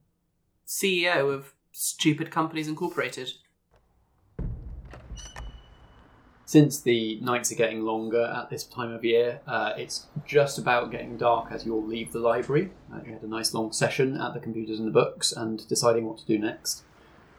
CEO 0.67 1.33
of 1.33 1.53
Stupid 1.71 2.31
Companies 2.31 2.67
Incorporated. 2.67 3.31
Since 6.45 6.81
the 6.81 7.19
nights 7.21 7.51
are 7.51 7.55
getting 7.55 7.83
longer 7.83 8.23
at 8.25 8.49
this 8.49 8.63
time 8.63 8.91
of 8.91 9.05
year, 9.05 9.39
uh, 9.45 9.73
it's 9.77 10.07
just 10.25 10.57
about 10.57 10.89
getting 10.89 11.15
dark 11.15 11.51
as 11.51 11.63
you 11.63 11.75
all 11.75 11.85
leave 11.85 12.11
the 12.11 12.19
library. 12.19 12.71
Uh, 12.91 13.01
you 13.05 13.13
had 13.13 13.21
a 13.21 13.27
nice 13.27 13.53
long 13.53 13.71
session 13.71 14.17
at 14.19 14.33
the 14.33 14.39
computers 14.39 14.79
and 14.79 14.87
the 14.87 14.91
books 14.91 15.31
and 15.31 15.67
deciding 15.67 16.05
what 16.05 16.17
to 16.17 16.25
do 16.25 16.39
next. 16.39 16.83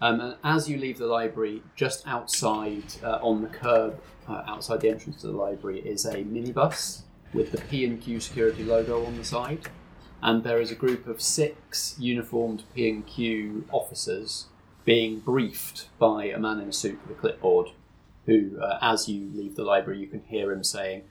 Um, 0.01 0.21
and 0.21 0.37
as 0.43 0.69
you 0.69 0.79
leave 0.79 0.99
the 0.99 1.07
library, 1.07 1.63
just 1.77 2.07
outside 2.07 2.85
uh, 3.03 3.19
on 3.23 3.43
the 3.43 3.49
curb, 3.49 4.01
uh, 4.29 4.43
outside 4.47 4.81
the 4.81 4.89
entrance 4.89 5.21
to 5.21 5.27
the 5.27 5.37
library, 5.37 5.81
is 5.81 6.05
a 6.05 6.25
minibus 6.25 7.03
with 7.33 7.53
the 7.53 7.61
P 7.63 7.85
and 7.85 8.01
Q 8.01 8.21
security 8.21 8.65
logo 8.65 9.05
on 9.05 9.17
the 9.17 9.25
side. 9.25 9.69
And 10.23 10.45
there 10.45 10.61
is 10.61 10.71
a 10.71 10.75
group 10.75 11.07
of 11.07 11.21
six 11.21 11.97
uniformed 11.99 12.65
P 12.75 12.89
and 12.89 13.07
Q 13.07 13.65
officers 13.73 14.47
being 14.85 15.21
briefed 15.21 15.89
by 15.99 16.25
a 16.25 16.39
man 16.39 16.61
in 16.61 16.69
a 16.69 16.73
suit 16.73 16.99
with 17.07 17.17
a 17.17 17.21
clipboard 17.21 17.69
who, 18.27 18.59
uh, 18.61 18.79
as 18.81 19.09
you 19.09 19.31
leave 19.35 19.57
the 19.57 19.65
library, 19.65 19.99
you 19.99 20.07
can 20.07 20.23
hear 20.25 20.53
him 20.53 20.65
saying, 20.65 21.03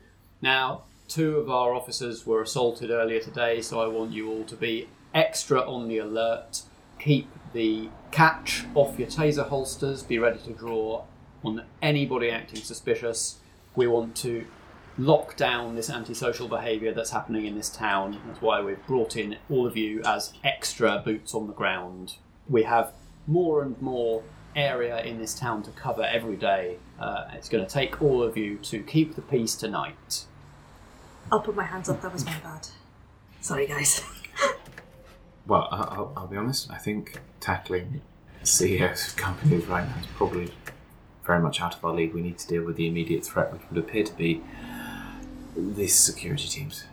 Now, 0.41 0.83
two 1.07 1.37
of 1.37 1.49
our 1.49 1.73
officers 1.73 2.25
were 2.25 2.41
assaulted 2.41 2.91
earlier 2.91 3.19
today, 3.19 3.61
so 3.61 3.81
I 3.81 3.87
want 3.87 4.11
you 4.11 4.29
all 4.29 4.43
to 4.45 4.55
be 4.55 4.87
extra 5.13 5.59
on 5.59 5.87
the 5.87 5.97
alert. 5.97 6.63
Keep 6.99 7.29
the 7.53 7.89
catch 8.11 8.65
off 8.75 8.97
your 8.99 9.07
taser 9.07 9.47
holsters, 9.47 10.03
be 10.03 10.19
ready 10.19 10.39
to 10.39 10.51
draw 10.53 11.03
on 11.43 11.63
anybody 11.81 12.29
acting 12.29 12.61
suspicious. 12.61 13.39
We 13.75 13.87
want 13.87 14.15
to 14.17 14.45
lock 14.97 15.35
down 15.37 15.75
this 15.75 15.89
antisocial 15.89 16.47
behaviour 16.47 16.93
that's 16.93 17.11
happening 17.11 17.45
in 17.45 17.55
this 17.55 17.69
town. 17.69 18.19
That's 18.27 18.41
why 18.41 18.61
we've 18.61 18.85
brought 18.85 19.15
in 19.15 19.37
all 19.49 19.65
of 19.65 19.77
you 19.77 20.01
as 20.05 20.33
extra 20.43 21.01
boots 21.03 21.33
on 21.33 21.47
the 21.47 21.53
ground. 21.53 22.15
We 22.49 22.63
have 22.63 22.91
more 23.25 23.61
and 23.63 23.81
more 23.81 24.23
area 24.55 25.01
in 25.03 25.19
this 25.19 25.33
town 25.33 25.63
to 25.63 25.71
cover 25.71 26.03
every 26.03 26.35
day. 26.35 26.77
Uh, 26.99 27.25
it's 27.33 27.47
going 27.47 27.65
to 27.65 27.71
take 27.71 28.01
all 28.01 28.21
of 28.23 28.35
you 28.35 28.57
to 28.57 28.81
keep 28.83 29.15
the 29.15 29.21
peace 29.21 29.55
tonight. 29.55 30.25
i'll 31.31 31.39
put 31.39 31.55
my 31.55 31.63
hands 31.63 31.87
up 31.87 32.01
that 32.01 32.11
was 32.11 32.25
my 32.25 32.37
bad 32.39 32.67
sorry 33.39 33.67
guys 33.67 34.01
Well, 35.47 35.67
I- 35.71 35.77
I'll, 35.95 36.13
I'll 36.17 36.27
be 36.27 36.37
honest. 36.37 36.69
I 36.71 36.77
think 36.77 37.19
tackling 37.39 38.01
CEOs 38.43 39.07
of 39.09 39.15
companies 39.15 39.65
right 39.67 39.87
now 39.87 39.99
is 39.99 40.07
probably 40.07 40.51
very 41.25 41.39
much 41.39 41.61
out 41.61 41.75
of 41.75 41.83
our 41.85 41.93
league. 41.93 42.13
We 42.13 42.21
need 42.21 42.37
to 42.39 42.47
deal 42.47 42.63
with 42.63 42.75
the 42.75 42.87
immediate 42.87 43.25
threat, 43.25 43.51
which 43.53 43.61
would 43.69 43.77
appear 43.77 44.03
to 44.03 44.13
be 44.13 44.41
these 45.55 45.97
security 45.97 46.47
teams. 46.47 46.85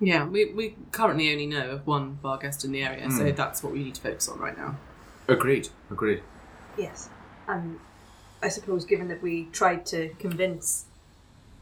Yeah, 0.00 0.26
we, 0.26 0.52
we 0.52 0.76
currently 0.90 1.30
only 1.30 1.46
know 1.46 1.70
of 1.70 1.86
one 1.86 2.14
bar 2.14 2.38
guest 2.38 2.64
in 2.64 2.72
the 2.72 2.82
area, 2.82 3.10
so 3.10 3.24
hmm. 3.24 3.34
that's 3.34 3.62
what 3.62 3.72
we 3.72 3.84
need 3.84 3.94
to 3.94 4.00
focus 4.00 4.28
on 4.28 4.38
right 4.38 4.56
now. 4.56 4.76
Agreed. 5.28 5.68
Agreed. 5.90 6.22
yes 6.76 7.08
and 7.48 7.78
i 8.42 8.48
suppose 8.48 8.84
given 8.84 9.08
that 9.08 9.22
we 9.22 9.44
tried 9.52 9.84
to 9.86 10.08
convince 10.18 10.86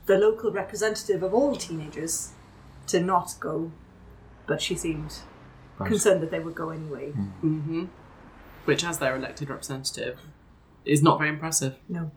the 0.07 0.17
local 0.17 0.51
representative 0.51 1.23
of 1.23 1.35
all 1.35 1.57
teenagers 1.57 2.33
to 2.87 3.01
not 3.01 3.35
go 3.41 3.71
but 4.47 4.61
she 4.63 4.75
seemed 4.75 5.19
Right. 5.79 5.89
concerned 5.89 6.23
that 6.23 6.31
they 6.31 6.41
would 6.41 6.55
go 6.55 6.69
anyway 6.71 7.11
hmm 7.11 7.29
mm-hmm. 7.43 7.85
Which, 8.65 8.85
as 8.85 8.99
their 8.99 9.17
elected 9.17 9.49
representative, 9.51 10.19
is 10.85 11.03
not 11.03 11.19
very 11.19 11.31
impressive. 11.31 11.77
no 11.89 12.11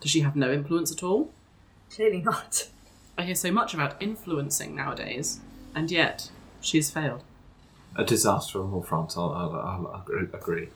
Does 0.00 0.10
she 0.10 0.20
have 0.20 0.36
no 0.36 0.52
influence 0.52 0.90
at 0.92 1.02
all? 1.02 1.32
clearly 1.94 2.20
not 2.22 2.68
I 3.18 3.24
hear 3.24 3.34
so 3.34 3.50
much 3.52 3.74
about 3.74 4.00
influencing 4.00 4.74
nowadays, 4.74 5.40
and 5.74 5.90
yet 5.90 6.30
she 6.60 6.78
has 6.78 6.90
failed. 6.90 7.22
A 7.96 8.04
disaster 8.04 8.62
on 8.62 8.72
all 8.72 8.82
fronts. 8.82 9.16
I'll, 9.16 9.30
I'll, 9.32 9.54
I'll 9.92 10.02
agree- 10.02 10.28
agree. 10.32 10.68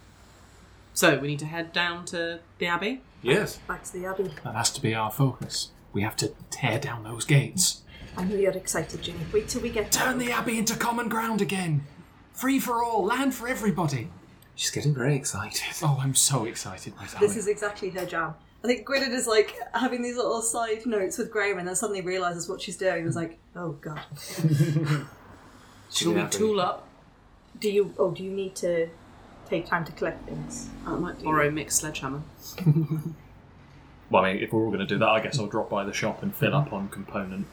So 0.93 1.19
we 1.19 1.29
need 1.29 1.39
to 1.39 1.47
head 1.47 1.73
down 1.73 2.05
to 2.07 2.41
the 2.59 2.67
Abbey. 2.67 3.01
Yes. 3.23 3.57
back 3.67 3.85
to 3.85 3.93
the 3.95 4.05
abbey 4.05 4.31
That 4.45 4.55
has 4.55 4.71
to 4.73 4.83
be 4.83 4.95
our 4.95 5.11
focus. 5.11 5.71
We 5.95 6.03
have 6.03 6.17
to 6.17 6.33
tear 6.51 6.79
down 6.79 7.05
those 7.05 7.25
gates. 7.25 7.81
I 8.19 8.25
know 8.25 8.37
you're 8.37 8.53
excited, 8.53 9.01
Ginny. 9.01 9.21
Wait 9.33 9.49
till 9.49 9.63
we 9.63 9.71
get 9.71 9.91
Turn 9.91 10.19
down. 10.19 10.19
the 10.19 10.31
Abbey 10.33 10.59
into 10.59 10.77
common 10.77 11.09
ground 11.09 11.41
again. 11.41 11.87
Free 12.35 12.61
for 12.61 12.85
all, 12.85 13.03
land 13.05 13.35
for 13.35 13.49
everybody. 13.49 14.11
She's 14.57 14.71
getting 14.71 14.95
very 14.95 15.17
excited. 15.17 15.63
Oh, 15.83 15.99
I'm 16.01 16.15
so 16.15 16.45
excited, 16.45 16.95
my 16.97 17.07
This 17.21 17.37
is 17.37 17.49
exactly 17.49 17.91
her 17.91 18.07
jam. 18.07 18.35
I 18.63 18.67
think 18.67 18.87
Gwynedd 18.87 19.13
is 19.13 19.27
like 19.27 19.55
having 19.75 20.03
these 20.03 20.17
little 20.17 20.41
side 20.41 20.87
notes 20.87 21.19
with 21.19 21.31
Graham 21.31 21.59
and 21.59 21.69
then 21.69 21.77
suddenly 21.77 22.01
realises 22.01 22.49
what 22.49 22.63
she's 22.63 22.77
doing. 22.77 23.03
It 23.03 23.05
was 23.05 23.17
like, 23.17 23.39
oh 23.57 23.73
god. 23.73 24.01
Shall 25.93 26.13
we 26.15 26.27
tool 26.29 26.61
up? 26.61 26.87
Do 27.61 27.71
you 27.71 27.95
oh 27.99 28.11
do 28.11 28.25
you 28.25 28.31
need 28.31 28.55
to 28.57 28.89
take 29.49 29.67
time 29.67 29.85
to 29.85 29.93
collect 29.93 30.27
things? 30.27 30.71
I 30.87 30.95
might 30.95 31.23
borrow 31.23 31.51
Mick's 31.51 31.77
sledgehammer. 31.77 32.23
Well, 34.11 34.25
I 34.25 34.35
mean, 34.35 34.43
if 34.43 34.53
we're 34.53 34.61
all 34.63 34.69
going 34.69 34.81
to 34.81 34.87
do 34.87 34.99
that, 34.99 35.09
I 35.09 35.21
guess 35.21 35.39
I'll 35.39 35.47
drop 35.47 35.71
by 35.71 35.83
the 35.83 35.93
shop 35.93 36.23
and 36.23 36.35
fill 36.35 36.55
up 36.55 36.73
on 36.73 36.89
component 36.89 37.47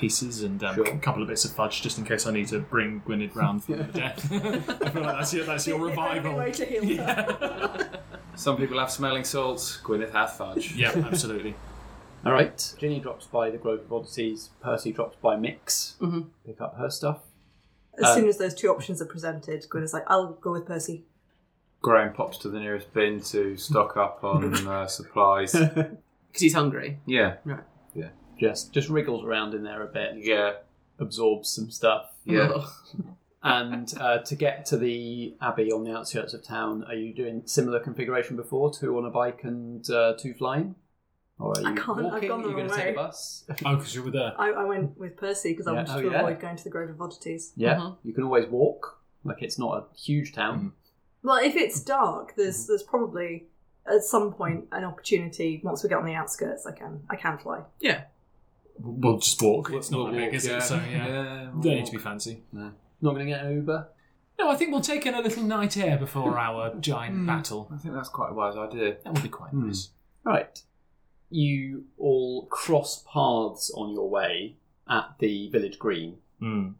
pieces 0.00 0.42
and 0.42 0.62
um, 0.64 0.74
Sure. 0.74 0.86
a 0.86 0.98
couple 0.98 1.22
of 1.22 1.28
bits 1.28 1.44
of 1.44 1.52
fudge 1.52 1.82
just 1.82 1.98
in 1.98 2.04
case 2.04 2.26
I 2.26 2.32
need 2.32 2.48
to 2.48 2.58
bring 2.60 3.00
Gwynedd 3.06 3.34
round 3.36 3.62
from 3.64 3.76
the 3.78 3.84
dead. 3.84 4.14
I 4.30 4.90
feel 4.90 5.02
like 5.02 5.16
that's 5.18 5.34
your, 5.34 5.44
that's 5.44 5.66
your 5.66 5.78
revival. 5.78 6.36
way 6.36 6.50
to 6.52 6.64
heal 6.64 6.96
her. 7.04 8.00
Some 8.36 8.56
people 8.56 8.78
have 8.78 8.90
smelling 8.90 9.24
salts. 9.24 9.78
Gwyneth 9.84 10.12
hath 10.12 10.38
fudge. 10.38 10.74
Yeah, 10.74 10.92
absolutely. 10.96 11.54
All 12.24 12.32
right. 12.32 12.74
Ginny 12.78 13.00
drops 13.00 13.26
by 13.26 13.50
the 13.50 13.58
Grove 13.58 13.80
of 13.80 13.92
Oddities. 13.92 14.50
Percy 14.62 14.92
drops 14.92 15.16
by 15.22 15.36
Mick's. 15.36 15.96
Mhm. 16.00 16.26
Pick 16.46 16.60
up 16.60 16.76
her 16.78 16.90
stuff. 16.90 17.18
As 17.98 18.04
Um, 18.06 18.14
soon 18.20 18.28
as 18.28 18.38
those 18.38 18.54
two 18.54 18.68
options 18.68 19.02
are 19.02 19.06
presented, 19.06 19.66
Gwyn 19.68 19.82
is 19.84 19.92
like, 19.92 20.04
I'll 20.06 20.32
go 20.34 20.52
with 20.52 20.64
Percy. 20.66 21.04
Graham 21.82 22.12
pops 22.12 22.36
to 22.38 22.48
the 22.48 22.60
nearest 22.60 22.92
bin 22.92 23.20
to 23.22 23.56
stock 23.56 23.96
up 23.96 24.22
on 24.22 24.54
uh, 24.66 24.86
supplies. 24.86 25.52
Because 25.52 25.96
he's 26.42 26.54
hungry. 26.54 26.98
Yeah, 27.06 27.36
just 28.40 28.72
just 28.72 28.88
wriggles 28.88 29.24
around 29.24 29.54
in 29.54 29.62
there 29.62 29.82
a 29.82 29.86
bit, 29.86 30.14
yeah, 30.18 30.54
absorbs 30.98 31.48
some 31.50 31.70
stuff. 31.70 32.06
yeah. 32.24 32.50
And 33.42 33.94
uh, 33.98 34.18
to 34.18 34.34
get 34.36 34.66
to 34.66 34.76
the 34.76 35.34
abbey 35.40 35.72
on 35.72 35.82
the 35.82 35.96
outskirts 35.96 36.34
of 36.34 36.42
town, 36.44 36.84
are 36.84 36.94
you 36.94 37.14
doing 37.14 37.40
similar 37.46 37.80
configuration 37.80 38.36
before? 38.36 38.70
Two 38.70 38.98
on 38.98 39.06
a 39.06 39.10
bike 39.10 39.44
and 39.44 39.88
uh, 39.88 40.12
two 40.18 40.34
flying, 40.34 40.74
or 41.38 41.52
are 41.56 41.60
you 41.62 41.68
I 41.68 41.72
can't, 41.72 41.88
I've 42.00 42.04
walking? 42.04 42.28
gone 42.28 42.42
the 42.42 42.48
are 42.48 42.50
you 42.50 42.56
going 42.56 42.68
to 42.68 42.74
wrong 42.74 42.84
take 42.84 42.92
a 42.94 42.98
bus? 42.98 43.44
Oh, 43.64 43.76
because 43.76 43.94
you 43.94 44.02
were 44.02 44.10
there. 44.10 44.34
I, 44.38 44.50
I 44.50 44.64
went 44.64 44.98
with 44.98 45.16
Percy 45.16 45.52
because 45.52 45.66
I 45.66 45.70
Yeah. 45.72 45.76
wanted 45.78 45.92
Oh, 45.96 46.02
to 46.02 46.10
yeah. 46.10 46.18
avoid 46.20 46.38
going 46.40 46.56
to 46.58 46.64
the 46.64 46.68
Grove 46.68 46.90
of 46.90 47.00
Oddities. 47.00 47.52
Yeah, 47.56 47.76
Mhm. 47.76 47.96
you 48.02 48.12
can 48.12 48.24
always 48.24 48.46
walk. 48.46 49.00
Like 49.24 49.40
it's 49.40 49.58
not 49.58 49.72
a 49.78 49.96
huge 49.98 50.34
town. 50.34 50.72
Well, 51.22 51.38
if 51.42 51.56
it's 51.56 51.80
dark, 51.80 52.34
there's 52.36 52.66
there's 52.66 52.82
probably 52.82 53.46
at 53.86 54.02
some 54.02 54.34
point 54.34 54.66
an 54.72 54.84
opportunity. 54.84 55.62
Once 55.64 55.82
we 55.82 55.88
get 55.88 55.96
on 55.96 56.04
the 56.04 56.12
outskirts, 56.14 56.66
I 56.66 56.72
can 56.72 57.04
I 57.08 57.16
can 57.16 57.38
fly. 57.38 57.62
Yeah. 57.80 58.02
We'll 58.82 59.18
just 59.18 59.40
walk. 59.42 59.70
It's 59.72 59.90
not 59.90 59.98
We'll 59.98 60.06
that 60.06 60.12
big, 60.12 60.24
walk, 60.26 60.34
is 60.34 60.46
it? 60.46 60.62
So 60.62 60.74
yeah, 60.76 61.50
we'll 61.52 61.62
don't 61.62 61.74
need 61.76 61.86
to 61.86 61.90
be 61.92 61.96
walk. 61.98 62.04
fancy. 62.04 62.42
Not 62.52 62.72
going 63.02 63.26
to 63.26 63.32
get 63.32 63.44
an 63.44 63.54
Uber. 63.56 63.88
No, 64.38 64.50
I 64.50 64.56
think 64.56 64.72
we'll 64.72 64.80
take 64.80 65.04
in 65.06 65.14
a 65.14 65.20
little 65.20 65.42
night 65.42 65.76
air 65.76 65.98
before 65.98 66.38
our 66.46 66.74
giant 66.76 67.26
battle. 67.26 67.68
I 67.72 67.76
think 67.76 67.94
that's 67.94 68.08
quite 68.08 68.30
a 68.30 68.34
wise 68.34 68.56
idea. 68.56 68.96
That 69.04 69.12
would 69.14 69.22
be 69.22 69.28
quite 69.28 69.50
Hmm. 69.50 69.66
nice. 69.68 69.90
Right. 70.24 70.62
You 71.30 71.84
all 71.98 72.46
cross 72.46 73.04
paths 73.12 73.70
on 73.74 73.92
your 73.92 74.08
way 74.08 74.56
at 74.88 75.14
the 75.18 75.48
village 75.50 75.78
green. 75.78 76.16
Mm. 76.42 76.74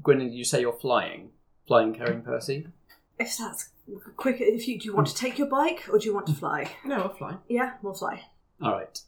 Gwyneth, 0.00 0.32
you 0.32 0.44
say 0.44 0.60
you're 0.62 0.72
flying. 0.72 1.30
Flying 1.66 1.92
carrying 1.92 2.22
Percy? 2.22 2.68
If 3.18 3.36
that's 3.36 3.68
quicker, 4.16 4.44
if 4.44 4.66
you 4.66 4.78
do 4.80 4.86
you 4.86 4.94
want 4.94 5.08
to 5.08 5.14
take 5.14 5.38
your 5.38 5.46
bike 5.48 5.84
or 5.92 5.98
do 5.98 6.06
you 6.06 6.14
want 6.14 6.26
to 6.28 6.32
fly? 6.32 6.70
No, 6.84 7.02
I'll 7.02 7.14
fly. 7.14 7.36
Yeah, 7.48 7.74
we'll 7.82 7.94
fly. 7.94 8.22
All 8.62 8.72
right. 8.72 9.00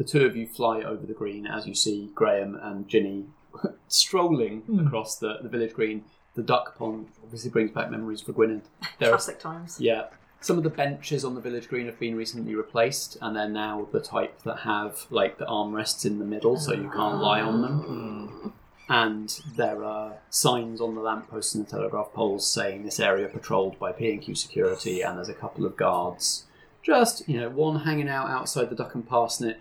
The 0.00 0.06
two 0.06 0.24
of 0.24 0.34
you 0.34 0.46
fly 0.46 0.80
over 0.80 1.04
the 1.04 1.12
green 1.12 1.46
as 1.46 1.66
you 1.66 1.74
see 1.74 2.08
Graham 2.14 2.58
and 2.62 2.88
Ginny 2.88 3.26
strolling 3.88 4.62
hmm. 4.62 4.86
across 4.86 5.18
the, 5.18 5.40
the 5.42 5.48
village 5.50 5.74
green. 5.74 6.04
The 6.36 6.42
duck 6.42 6.78
pond 6.78 7.08
obviously 7.22 7.50
brings 7.50 7.70
back 7.72 7.90
memories 7.90 8.22
for 8.22 8.32
Gwynedd. 8.32 8.62
There 8.98 9.10
are, 9.10 9.18
Classic 9.18 9.38
times. 9.38 9.76
yeah. 9.78 10.04
Some 10.40 10.56
of 10.56 10.64
the 10.64 10.70
benches 10.70 11.22
on 11.22 11.34
the 11.34 11.42
village 11.42 11.68
green 11.68 11.84
have 11.84 12.00
been 12.00 12.16
recently 12.16 12.54
replaced, 12.54 13.18
and 13.20 13.36
they're 13.36 13.46
now 13.46 13.88
the 13.92 14.00
type 14.00 14.40
that 14.44 14.60
have 14.60 15.04
like 15.10 15.36
the 15.36 15.44
armrests 15.44 16.06
in 16.06 16.18
the 16.18 16.24
middle, 16.24 16.56
so 16.56 16.72
you 16.72 16.88
can't 16.88 17.20
lie 17.20 17.42
on 17.42 17.60
them. 17.60 17.78
Hmm. 17.82 18.48
And 18.88 19.38
there 19.54 19.84
are 19.84 20.14
signs 20.30 20.80
on 20.80 20.94
the 20.94 21.02
lampposts 21.02 21.54
and 21.54 21.66
the 21.66 21.70
telegraph 21.70 22.14
poles 22.14 22.50
saying 22.50 22.84
this 22.84 23.00
area 23.00 23.28
patrolled 23.28 23.78
by 23.78 23.92
P&Q 23.92 24.34
security, 24.34 25.02
and 25.02 25.18
there's 25.18 25.28
a 25.28 25.34
couple 25.34 25.66
of 25.66 25.76
guards. 25.76 26.46
Just, 26.82 27.28
you 27.28 27.38
know, 27.38 27.50
one 27.50 27.80
hanging 27.80 28.08
out 28.08 28.30
outside 28.30 28.70
the 28.70 28.74
duck 28.76 28.94
and 28.94 29.06
parsnip, 29.06 29.60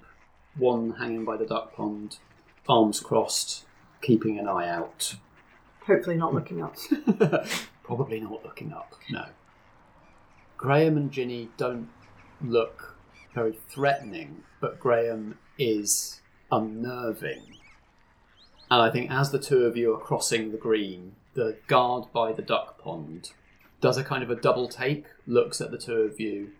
one 0.59 0.91
hanging 0.91 1.25
by 1.25 1.37
the 1.37 1.45
duck 1.45 1.75
pond, 1.75 2.17
arms 2.67 2.99
crossed, 2.99 3.65
keeping 4.01 4.37
an 4.37 4.47
eye 4.47 4.67
out. 4.67 5.15
Hopefully 5.85 6.17
not 6.17 6.33
looking 6.33 6.61
up. 6.61 6.75
Probably 7.83 8.19
not 8.19 8.43
looking 8.43 8.71
up, 8.71 8.93
no. 9.09 9.25
Graham 10.57 10.97
and 10.97 11.11
Ginny 11.11 11.49
don't 11.57 11.89
look 12.41 12.97
very 13.33 13.57
threatening, 13.69 14.43
but 14.59 14.79
Graham 14.79 15.37
is 15.57 16.21
unnerving. 16.51 17.41
And 18.71 18.81
I 18.81 18.91
think 18.91 19.09
as 19.09 19.31
the 19.31 19.39
two 19.39 19.65
of 19.65 19.75
you 19.75 19.93
are 19.93 19.99
crossing 19.99 20.51
the 20.51 20.57
green, 20.57 21.15
the 21.33 21.57
guard 21.67 22.11
by 22.13 22.33
the 22.33 22.41
duck 22.41 22.77
pond 22.77 23.31
does 23.81 23.97
a 23.97 24.03
kind 24.03 24.23
of 24.23 24.29
a 24.29 24.35
double 24.35 24.67
take, 24.67 25.05
looks 25.25 25.61
at 25.61 25.71
the 25.71 25.77
two 25.77 26.01
of 26.01 26.19
you, 26.19 26.51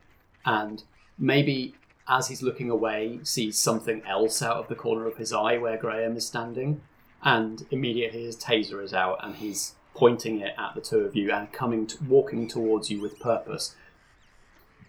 and 0.46 0.84
maybe 1.18 1.76
as 2.10 2.28
he's 2.28 2.42
looking 2.42 2.70
away, 2.70 3.20
sees 3.24 3.58
something 3.58 4.02
else 4.08 4.42
out 4.42 4.58
of 4.58 4.68
the 4.68 4.76
corner 4.76 5.06
of 5.06 5.18
his 5.18 5.32
eye 5.32 5.58
where 5.58 5.78
Graham 5.78 6.18
is 6.18 6.26
standing, 6.26 6.82
and 7.24 7.66
immediately 7.70 8.24
his 8.24 8.36
taser 8.36 8.84
is 8.84 8.94
out 8.94 9.20
and 9.24 9.36
he's 9.36 9.76
pointing 9.94 10.40
it 10.40 10.54
at 10.58 10.74
the 10.76 10.82
two 10.82 11.02
of 11.02 11.16
you 11.16 11.32
and 11.32 11.52
coming, 11.52 11.86
to, 11.86 12.04
walking 12.04 12.48
towards 12.48 12.90
you 12.90 13.00
with 13.00 13.20
purpose. 13.20 13.76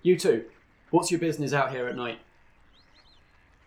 You 0.03 0.19
two, 0.19 0.47
what's 0.91 1.11
your 1.11 1.21
business 1.21 1.53
out 1.53 1.73
here 1.73 1.87
at 1.87 1.97
night? 1.97 2.21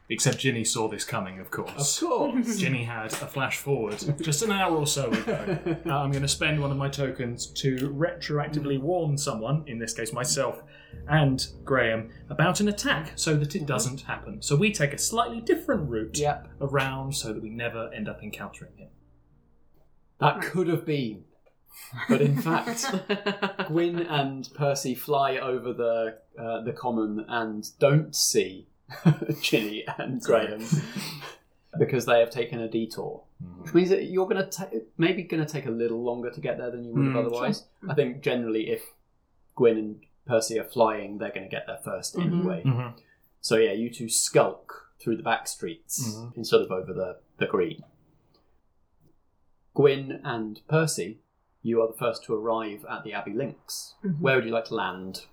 Except 0.09 0.37
Ginny 0.37 0.63
saw 0.65 0.89
this 0.89 1.05
coming, 1.05 1.39
of 1.39 1.49
course. 1.49 2.01
Of 2.01 2.07
course. 2.07 2.57
Ginny 2.57 2.83
had 2.83 3.05
a 3.13 3.27
flash 3.27 3.57
forward 3.57 4.03
just 4.21 4.41
an 4.43 4.51
hour 4.51 4.75
or 4.75 4.85
so 4.87 5.09
ago. 5.11 5.57
Uh, 5.85 5.97
I'm 5.97 6.11
going 6.11 6.21
to 6.23 6.27
spend 6.27 6.61
one 6.61 6.71
of 6.71 6.77
my 6.77 6.89
tokens 6.89 7.47
to 7.47 7.75
retroactively 7.75 8.79
warn 8.79 9.17
someone, 9.17 9.63
in 9.67 9.79
this 9.79 9.93
case 9.93 10.11
myself 10.13 10.61
and 11.07 11.45
Graham, 11.63 12.09
about 12.29 12.59
an 12.59 12.67
attack 12.67 13.13
so 13.15 13.35
that 13.35 13.55
it 13.55 13.65
doesn't 13.65 14.01
happen. 14.01 14.41
So 14.41 14.55
we 14.55 14.71
take 14.71 14.93
a 14.93 14.97
slightly 14.97 15.41
different 15.41 15.89
route 15.89 16.17
Yep. 16.17 16.49
around 16.61 17.15
so 17.15 17.33
that 17.33 17.41
we 17.41 17.49
never 17.49 17.91
end 17.93 18.07
up 18.09 18.21
encountering 18.23 18.75
him. 18.77 18.89
That 20.19 20.41
could 20.41 20.67
have 20.67 20.85
been. 20.85 21.25
But 22.07 22.21
in 22.21 22.41
fact, 22.41 22.85
Gwyn 23.67 23.99
and 23.99 24.49
Percy 24.53 24.95
fly 24.95 25.37
over 25.37 25.73
the 25.73 26.17
uh, 26.39 26.61
the 26.61 26.71
common 26.73 27.25
and 27.27 27.65
don't 27.79 28.15
see 28.15 28.67
Ginny 29.41 29.85
and 29.97 30.21
Graham 30.21 30.63
because 31.79 32.05
they 32.05 32.19
have 32.19 32.29
taken 32.29 32.59
a 32.59 32.67
detour. 32.69 33.23
Which 33.61 33.73
means 33.73 33.89
that 33.89 34.03
you're 34.05 34.27
going 34.27 34.43
to 34.43 34.49
ta- 34.49 34.69
maybe 34.97 35.23
going 35.23 35.45
to 35.45 35.51
take 35.51 35.65
a 35.65 35.71
little 35.71 36.03
longer 36.03 36.29
to 36.31 36.39
get 36.41 36.57
there 36.57 36.69
than 36.71 36.83
you 36.85 36.93
would 36.93 37.05
have 37.07 37.15
Mm, 37.15 37.25
otherwise. 37.25 37.65
I 37.89 37.93
think 37.93 38.21
generally, 38.21 38.69
if 38.69 38.81
Gwyn 39.55 39.77
and 39.77 39.99
Percy 40.27 40.59
are 40.59 40.63
flying, 40.63 41.17
they're 41.17 41.31
going 41.31 41.43
to 41.43 41.49
get 41.49 41.65
there 41.67 41.79
1st 41.85 42.19
anyway. 42.19 42.63
Mhm. 42.65 42.93
So 43.41 43.57
yeah, 43.57 43.73
you 43.73 43.89
two 43.89 44.07
skulk 44.09 44.89
through 45.01 45.17
the 45.17 45.23
back 45.23 45.47
streets 45.47 46.15
Mhm. 46.15 46.37
instead 46.37 46.61
of 46.61 46.71
over 46.71 46.93
the, 46.93 47.17
the 47.37 47.47
green. 47.47 47.83
Gwyn 49.75 50.21
and 50.23 50.61
Percy, 50.67 51.19
you 51.61 51.81
are 51.81 51.87
the 51.87 51.97
first 51.97 52.23
to 52.25 52.33
arrive 52.35 52.85
at 52.89 53.03
the 53.03 53.13
Abbey 53.13 53.33
Links. 53.33 53.95
Where 54.19 54.35
would 54.35 54.45
you 54.45 54.51
like 54.51 54.65
to 54.65 54.75
land? 54.75 55.25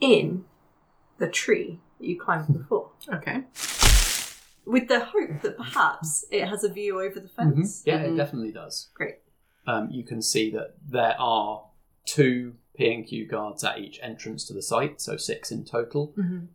In 0.00 0.44
the 1.18 1.28
tree 1.28 1.80
that 1.98 2.06
you 2.06 2.18
climbed 2.18 2.52
before. 2.52 2.90
Okay. 3.12 3.44
With 4.64 4.88
the 4.88 5.00
hope 5.00 5.42
that 5.42 5.56
perhaps 5.56 6.24
it 6.30 6.46
has 6.46 6.64
a 6.64 6.68
view 6.68 7.00
over 7.00 7.20
the 7.20 7.28
fence. 7.28 7.82
Yeah, 7.86 8.00
it 8.00 8.16
definitely 8.16 8.52
does. 8.52 8.88
Great. 8.94 9.16
Um, 9.66 9.88
you 9.90 10.02
can 10.02 10.22
see 10.22 10.50
that 10.50 10.74
there 10.86 11.16
are 11.18 11.62
two 12.04 12.54
P&Q 12.76 13.26
guards 13.26 13.64
at 13.64 13.78
each 13.78 13.98
entrance 14.02 14.44
to 14.46 14.54
the 14.54 14.62
site, 14.62 15.00
so 15.00 15.16
six 15.16 15.50
in 15.50 15.64
total, 15.64 16.14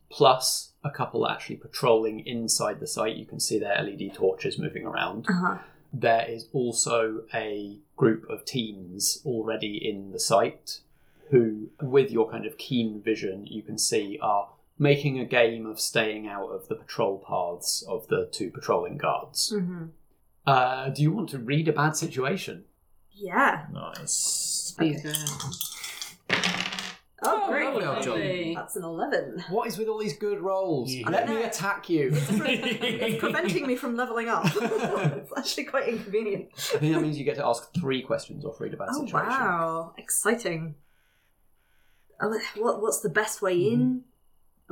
plus 0.09 0.71
a 0.83 0.89
couple 0.89 1.27
actually 1.27 1.57
patrolling 1.57 2.21
inside 2.21 2.79
the 2.79 2.87
site. 2.87 3.17
You 3.17 3.25
can 3.25 3.39
see 3.39 3.59
their 3.59 3.81
LED 3.81 4.13
torches 4.13 4.57
moving 4.57 4.85
around. 4.85 5.25
Uh-huh. 5.29 5.57
There 5.91 6.25
is 6.27 6.47
also 6.53 7.23
a 7.33 7.77
group 7.97 8.27
of 8.29 8.45
teens 8.45 9.21
already 9.25 9.77
in 9.77 10.11
the 10.11 10.19
site 10.19 10.79
who, 11.29 11.69
with 11.81 12.09
your 12.09 12.29
kind 12.31 12.45
of 12.45 12.57
keen 12.57 13.01
vision, 13.01 13.45
you 13.45 13.61
can 13.61 13.77
see 13.77 14.17
are 14.21 14.49
making 14.79 15.19
a 15.19 15.25
game 15.25 15.65
of 15.65 15.79
staying 15.79 16.27
out 16.27 16.49
of 16.49 16.67
the 16.67 16.75
patrol 16.75 17.17
paths 17.27 17.83
of 17.87 18.07
the 18.07 18.27
two 18.31 18.49
patrolling 18.49 18.97
guards. 18.97 19.53
Mm-hmm. 19.55 19.85
Uh, 20.45 20.89
do 20.89 21.01
you 21.01 21.11
want 21.11 21.29
to 21.29 21.39
read 21.39 21.67
a 21.67 21.73
bad 21.73 21.95
situation? 21.95 22.65
Yeah. 23.11 23.65
Nice. 23.71 24.75
Oh, 27.25 27.47
great. 27.47 27.63
lovely 27.65 27.85
old 27.85 28.03
job. 28.03 28.07
Lovely. 28.17 28.53
That's 28.53 28.75
an 28.75 28.83
11. 28.83 29.45
What 29.49 29.67
is 29.67 29.77
with 29.77 29.87
all 29.87 29.97
these 29.97 30.17
good 30.17 30.41
rolls? 30.41 30.91
Yeah. 30.93 31.09
Let 31.09 31.29
me 31.29 31.43
attack 31.43 31.89
you. 31.89 32.09
It's 32.13 33.19
preventing 33.19 33.65
me 33.65 33.77
from 33.77 33.95
leveling 33.95 34.27
up. 34.27 34.45
it's 34.55 35.31
actually 35.37 35.63
quite 35.65 35.87
inconvenient. 35.87 36.49
I 36.75 36.77
think 36.79 36.93
that 36.93 37.01
means 37.01 37.17
you 37.17 37.23
get 37.23 37.35
to 37.37 37.45
ask 37.45 37.73
three 37.73 38.01
questions 38.01 38.43
or 38.43 38.53
read 38.59 38.73
a 38.73 38.77
bad 38.77 38.89
Oh, 38.91 39.05
situation. 39.05 39.29
wow. 39.29 39.93
Exciting. 39.97 40.75
Oh, 42.21 42.37
What, 42.57 42.81
what's 42.81 42.99
the 42.99 43.09
best 43.09 43.41
way 43.41 43.57
in? 43.57 44.03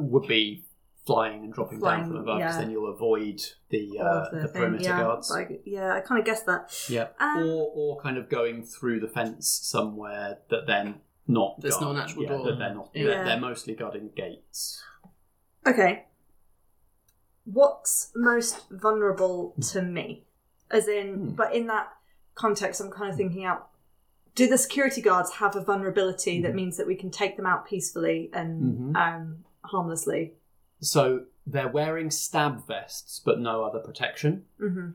Would 0.02 0.28
be 0.28 0.66
flying 1.06 1.44
and 1.44 1.52
dropping 1.54 1.80
Flying, 1.80 2.02
down 2.02 2.10
from 2.10 2.18
above, 2.18 2.38
because 2.40 2.56
yeah. 2.56 2.62
then 2.62 2.70
you'll 2.72 2.94
avoid 2.94 3.42
the 3.70 3.98
uh, 4.00 4.30
the, 4.32 4.48
thing? 4.48 4.62
perimeter 4.62 4.84
yeah, 4.84 5.00
guards. 5.02 5.32
I, 5.32 5.48
yeah, 5.66 5.94
I 5.96 6.00
kind 6.02 6.20
of 6.20 6.26
guessed 6.26 6.46
that. 6.46 6.72
Yeah, 6.90 7.08
Um, 7.20 7.38
or 7.44 7.72
or 7.74 8.02
kind 8.02 8.18
of 8.18 8.30
going 8.30 8.64
through 8.64 9.00
the 9.00 9.08
fence 9.08 9.48
somewhere 9.64 10.38
that 10.50 10.68
then 10.68 11.02
not 11.28 11.60
There's 11.60 11.76
guard- 11.78 11.96
no 11.96 12.00
natural 12.02 12.24
yeah, 12.24 12.30
door. 12.30 12.46
That 12.46 12.60
they're 12.60 12.76
not. 12.76 12.90
Yeah. 12.94 13.04
They're, 13.06 13.26
they're 13.26 13.40
mostly 13.40 13.74
guarding 13.76 14.10
gates. 14.16 14.84
Okay. 15.66 16.06
What's 17.46 18.12
most 18.16 18.70
vulnerable 18.70 19.56
to 19.72 19.82
me? 19.82 20.26
As 20.70 20.88
in, 20.88 21.34
but 21.36 21.54
in 21.54 21.68
that 21.68 21.90
context, 22.36 22.80
I'm 22.80 22.92
kind 22.92 23.10
of 23.12 23.18
thinking 23.18 23.44
out. 23.44 23.70
Do 24.36 24.48
the 24.48 24.58
security 24.58 25.02
guards 25.02 25.34
have 25.34 25.56
a 25.58 25.62
vulnerability 25.64 26.42
that 26.44 26.56
means 26.56 26.78
that 26.78 26.88
we 26.88 26.96
can 26.96 27.12
take 27.12 27.36
them 27.36 27.46
out 27.46 27.68
peacefully 27.68 28.30
and 28.34 28.96
Mhm. 28.96 28.96
um, 28.96 29.44
harmlessly? 29.64 30.34
So 30.80 31.26
they're 31.46 31.68
wearing 31.68 32.10
stab 32.12 32.68
vests, 32.68 33.22
but 33.24 33.40
no 33.40 33.64
other 33.64 33.80
protection. 33.80 34.46
hmm 34.60 34.90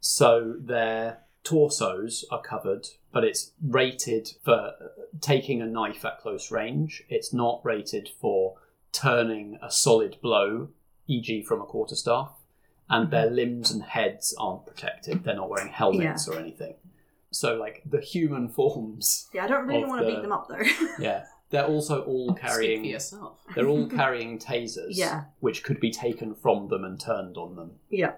So 0.00 0.54
they're 0.58 1.18
torsos 1.42 2.24
are 2.30 2.40
covered, 2.42 2.86
but 3.12 3.24
it's 3.24 3.52
rated 3.66 4.30
for 4.44 4.72
taking 5.20 5.62
a 5.62 5.66
knife 5.66 6.04
at 6.04 6.20
close 6.20 6.50
range. 6.50 7.02
It's 7.08 7.32
not 7.32 7.60
rated 7.64 8.08
for 8.20 8.56
turning 8.92 9.58
a 9.62 9.70
solid 9.70 10.16
blow, 10.20 10.68
e.g., 11.06 11.42
from 11.42 11.60
a 11.60 11.64
quarterstaff. 11.64 12.32
And 12.88 13.10
their 13.10 13.30
limbs 13.30 13.70
and 13.70 13.82
heads 13.84 14.34
aren't 14.38 14.66
protected. 14.66 15.22
They're 15.22 15.36
not 15.36 15.48
wearing 15.48 15.72
helmets 15.72 16.26
or 16.28 16.38
anything. 16.38 16.74
So, 17.30 17.54
like 17.54 17.82
the 17.88 18.00
human 18.00 18.48
forms, 18.56 19.28
Yeah, 19.32 19.44
I 19.44 19.48
don't 19.48 19.66
really 19.68 19.84
want 19.84 20.00
to 20.00 20.06
the- 20.06 20.12
beat 20.16 20.22
them 20.22 20.32
up 20.32 20.48
though. 20.48 20.60
yeah, 20.98 21.24
they're 21.50 21.66
also 21.66 22.02
all 22.04 22.28
Speak 22.30 22.40
for 22.40 22.46
carrying. 22.48 22.84
yourself. 22.84 23.40
They're 23.54 23.68
all 23.68 23.86
carrying 24.00 24.38
tasers, 24.38 24.90
Yeah. 24.90 25.24
which 25.40 25.62
could 25.64 25.80
be 25.80 25.90
taken 25.90 26.34
from 26.34 26.68
them 26.68 26.84
and 26.84 26.98
turned 27.00 27.36
on 27.36 27.56
them. 27.56 27.72
yeah, 27.90 28.12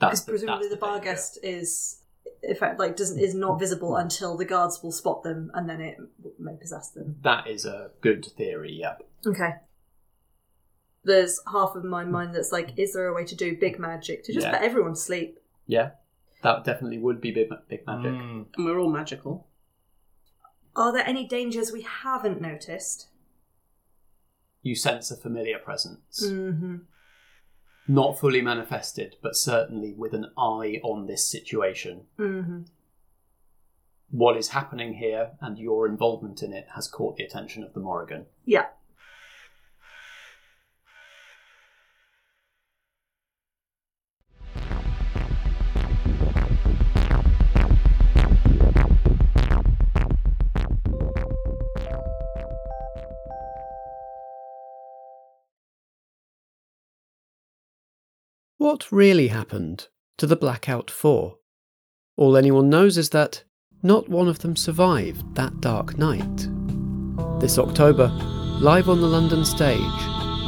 That's 0.00 0.20
because 0.20 0.24
the, 0.24 0.30
presumably 0.32 0.68
that's 0.68 0.74
the 0.74 0.80
bar 0.80 0.94
danger. 0.98 1.04
guest 1.12 1.38
is, 1.42 2.02
in 2.42 2.54
fact, 2.56 2.78
like 2.78 2.96
doesn't 2.96 3.18
is 3.18 3.34
not 3.34 3.58
visible 3.60 3.96
until 3.96 4.36
the 4.36 4.44
guards 4.44 4.82
will 4.82 4.92
spot 4.92 5.22
them, 5.22 5.50
and 5.54 5.68
then 5.68 5.80
it 5.80 5.98
may 6.38 6.56
possess 6.56 6.90
them. 6.90 7.16
That 7.22 7.46
is 7.46 7.64
a 7.66 7.90
good 8.00 8.24
theory. 8.36 8.72
Yep. 8.80 9.02
Okay. 9.26 9.50
There's 11.04 11.40
half 11.52 11.74
of 11.76 11.84
my 11.84 12.04
mind 12.04 12.34
that's 12.34 12.50
like, 12.52 12.78
is 12.78 12.94
there 12.94 13.08
a 13.08 13.14
way 13.14 13.24
to 13.26 13.34
do 13.36 13.56
big 13.58 13.78
magic 13.78 14.24
to 14.24 14.32
just 14.32 14.46
Yeah. 14.46 14.56
put 14.56 14.62
everyone 14.64 14.92
to 14.94 15.00
sleep? 15.00 15.38
Yeah, 15.66 15.90
that 16.42 16.64
definitely 16.64 16.98
would 16.98 17.20
be 17.20 17.30
big, 17.30 17.50
big 17.68 17.86
magic. 17.86 18.12
Mm. 18.12 18.46
And 18.56 18.64
we're 18.64 18.78
all 18.78 18.90
magical. 18.90 19.46
Are 20.76 20.92
there 20.92 21.06
any 21.06 21.26
dangers 21.26 21.72
we 21.72 21.82
haven't 21.82 22.40
noticed? 22.40 23.08
You 24.62 24.74
sense 24.74 25.10
a 25.10 25.16
familiar 25.16 25.58
presence, 25.58 26.24
Mm-hmm. 26.26 26.76
not 27.86 28.18
fully 28.18 28.40
manifested, 28.40 29.16
but 29.22 29.36
certainly 29.36 29.92
with 29.92 30.14
an 30.14 30.26
eye 30.38 30.80
on 30.82 31.06
this 31.06 31.26
situation. 31.26 32.06
Mm-hmm. 32.18 32.62
What 34.10 34.36
is 34.36 34.48
happening 34.48 34.94
here 34.94 35.32
and 35.40 35.58
your 35.58 35.86
involvement 35.86 36.42
in 36.42 36.52
it 36.52 36.66
has 36.74 36.88
caught 36.88 37.16
the 37.16 37.24
attention 37.24 37.62
of 37.62 37.74
the 37.74 37.80
Morrigan. 37.80 38.26
Yeah. 38.44 38.66
What 58.64 58.90
really 58.90 59.28
happened 59.28 59.88
to 60.16 60.26
the 60.26 60.36
Blackout 60.36 60.90
Four? 60.90 61.36
All 62.16 62.34
anyone 62.34 62.70
knows 62.70 62.96
is 62.96 63.10
that 63.10 63.44
not 63.82 64.08
one 64.08 64.26
of 64.26 64.38
them 64.38 64.56
survived 64.56 65.34
that 65.34 65.60
dark 65.60 65.98
night. 65.98 66.48
This 67.40 67.58
October, 67.58 68.08
live 68.62 68.88
on 68.88 69.02
the 69.02 69.06
London 69.06 69.44
stage, 69.44 69.78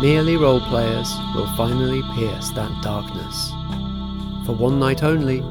merely 0.01 0.39
role 0.39 0.61
players 0.61 1.15
will 1.35 1.55
finally 1.59 2.01
pierce 2.15 2.49
that 2.53 2.73
darkness. 2.83 3.51
For 4.47 4.57
one 4.57 4.81
night 4.81 5.03
only, 5.03 5.43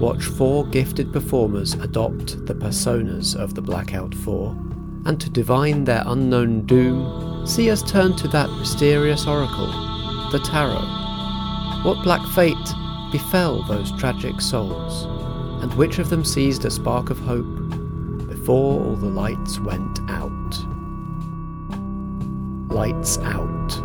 watch 0.00 0.24
four 0.24 0.64
gifted 0.68 1.12
performers 1.12 1.74
adopt 1.74 2.46
the 2.46 2.54
personas 2.54 3.36
of 3.36 3.54
the 3.54 3.60
Blackout 3.60 4.14
Four, 4.14 4.52
and 5.04 5.20
to 5.20 5.28
divine 5.28 5.84
their 5.84 6.02
unknown 6.06 6.64
doom, 6.64 7.46
see 7.46 7.70
us 7.70 7.82
turn 7.82 8.16
to 8.16 8.28
that 8.28 8.48
mysterious 8.52 9.26
oracle, 9.26 9.70
the 10.32 10.40
Tarot. 10.42 11.05
What 11.86 12.02
black 12.02 12.26
fate 12.30 12.74
befell 13.12 13.62
those 13.62 13.92
tragic 13.92 14.40
souls, 14.40 15.04
and 15.62 15.72
which 15.74 16.00
of 16.00 16.10
them 16.10 16.24
seized 16.24 16.64
a 16.64 16.70
spark 16.72 17.10
of 17.10 17.20
hope 17.20 17.46
before 18.26 18.82
all 18.82 18.96
the 18.96 19.06
lights 19.06 19.60
went 19.60 20.00
out? 20.08 20.66
Lights 22.74 23.18
Out, 23.18 23.76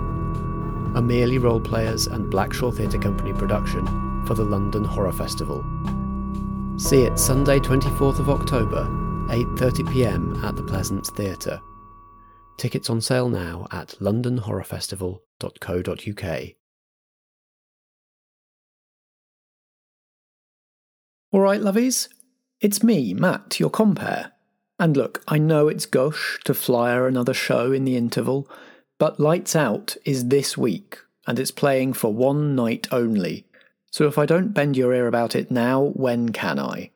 a 0.95 1.01
merely 1.03 1.37
role 1.37 1.59
players 1.59 2.07
and 2.07 2.33
Blackshaw 2.33 2.75
Theatre 2.75 2.97
Company 2.97 3.33
production 3.33 3.85
for 4.25 4.33
the 4.33 4.45
London 4.45 4.83
Horror 4.83 5.11
Festival. 5.11 5.63
See 6.77 7.03
it 7.03 7.19
Sunday 7.19 7.59
24th 7.59 8.17
of 8.17 8.31
October, 8.31 8.85
8:30 9.29 9.93
p.m. 9.93 10.43
at 10.43 10.55
the 10.55 10.63
Pleasance 10.63 11.11
Theatre. 11.11 11.61
Tickets 12.57 12.89
on 12.89 12.99
sale 12.99 13.29
now 13.29 13.67
at 13.69 13.89
londonhorrorfestival.co.uk. 13.99 16.60
All 21.33 21.39
right, 21.39 21.61
lovies, 21.61 22.09
it's 22.59 22.83
me, 22.83 23.13
Matt, 23.13 23.57
your 23.57 23.69
compere. 23.69 24.33
And 24.77 24.97
look, 24.97 25.23
I 25.29 25.37
know 25.37 25.69
it's 25.69 25.85
gush 25.85 26.37
to 26.43 26.53
flyer 26.53 27.07
another 27.07 27.33
show 27.33 27.71
in 27.71 27.85
the 27.85 27.95
interval, 27.95 28.49
but 28.99 29.17
Lights 29.17 29.55
Out 29.55 29.95
is 30.03 30.27
this 30.27 30.57
week, 30.57 30.97
and 31.25 31.39
it's 31.39 31.49
playing 31.49 31.93
for 31.93 32.13
one 32.13 32.53
night 32.53 32.89
only. 32.91 33.45
So 33.91 34.07
if 34.07 34.17
I 34.17 34.25
don't 34.25 34.53
bend 34.53 34.75
your 34.75 34.93
ear 34.93 35.07
about 35.07 35.33
it 35.33 35.49
now, 35.49 35.93
when 35.93 36.33
can 36.33 36.59
I? 36.59 36.91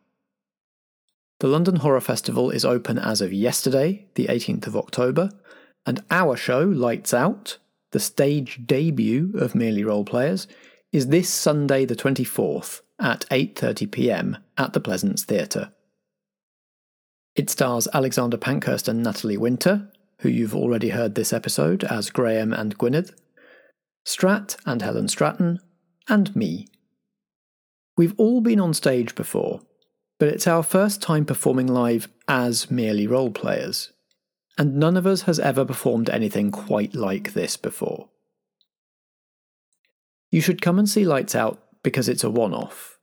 The 1.40 1.48
London 1.48 1.78
Horror 1.78 2.02
Festival 2.02 2.52
is 2.52 2.66
open 2.66 3.00
as 3.00 3.22
of 3.22 3.32
yesterday, 3.32 4.06
the 4.16 4.26
18th 4.26 4.68
of 4.68 4.76
October, 4.76 5.30
and 5.86 6.04
our 6.12 6.36
show, 6.36 6.60
Lights 6.64 7.14
Out, 7.14 7.58
the 7.92 8.02
stage 8.02 8.60
debut 8.66 9.32
of 9.36 9.56
Merely 9.56 9.86
Role 9.86 10.04
Players, 10.04 10.46
is 10.92 11.08
this 11.08 11.30
Sunday 11.30 11.86
the 11.86 11.96
24th 11.96 12.82
at 13.00 13.26
8:30 13.32 13.92
p.m. 13.92 14.38
at 14.58 14.74
the 14.74 14.80
Pleasance 14.80 15.24
Theatre. 15.24 15.72
It 17.36 17.50
stars 17.50 17.88
Alexander 17.94 18.38
Pankhurst 18.38 18.88
and 18.88 19.04
Natalie 19.04 19.38
Winter, 19.38 19.90
who 20.20 20.30
you've 20.30 20.56
already 20.56 20.90
heard 20.90 21.16
this 21.16 21.34
episode 21.34 21.84
as 21.84 22.10
Graham 22.10 22.54
and 22.54 22.78
Gwynedd, 22.78 23.12
Strat 24.06 24.56
and 24.66 24.82
Helen 24.82 25.08
Stratton, 25.08 25.60
and 26.08 26.34
me. 26.36 26.68
We've 27.98 28.14
all 28.18 28.42
been 28.42 28.60
on 28.60 28.74
stage 28.74 29.16
before, 29.16 29.62
but 30.20 30.30
it's 30.30 30.48
our 30.48 30.64
first 30.64 31.02
time 31.02 31.26
performing 31.26 31.68
live 31.68 32.08
as 32.28 32.72
merely 32.72 33.08
role 33.08 33.32
players, 33.32 33.92
and 34.58 34.78
none 34.78 34.96
of 34.96 35.06
us 35.06 35.24
has 35.24 35.40
ever 35.40 35.66
performed 35.66 36.10
anything 36.10 36.52
quite 36.52 36.96
like 36.96 37.34
this 37.34 37.58
before. 37.58 38.10
You 40.32 40.42
should 40.42 40.62
come 40.62 40.80
and 40.80 40.88
see 40.88 41.06
Lights 41.06 41.36
Out 41.36 41.65
because 41.86 42.10
it's 42.10 42.24
a 42.24 42.30
one 42.30 42.54
off. 42.54 42.98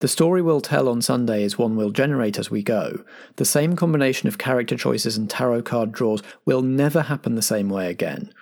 The 0.00 0.08
story 0.08 0.42
we'll 0.42 0.60
tell 0.60 0.88
on 0.88 1.00
Sunday 1.00 1.44
is 1.44 1.56
one 1.56 1.76
we'll 1.76 1.92
generate 1.92 2.38
as 2.38 2.50
we 2.50 2.62
go. 2.62 3.04
The 3.36 3.44
same 3.44 3.76
combination 3.76 4.28
of 4.28 4.36
character 4.36 4.76
choices 4.76 5.16
and 5.16 5.30
tarot 5.30 5.62
card 5.62 5.92
draws 5.92 6.20
will 6.44 6.60
never 6.60 7.02
happen 7.02 7.36
the 7.36 7.40
same 7.40 7.68
way 7.68 7.88
again. 7.88 8.34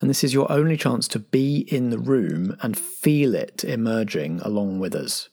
And 0.00 0.08
this 0.08 0.22
is 0.22 0.32
your 0.32 0.50
only 0.50 0.76
chance 0.76 1.08
to 1.08 1.18
be 1.18 1.66
in 1.68 1.90
the 1.90 1.98
room 1.98 2.56
and 2.62 2.78
feel 2.78 3.34
it 3.34 3.64
emerging 3.64 4.40
along 4.40 4.78
with 4.78 4.94
us. 4.94 5.28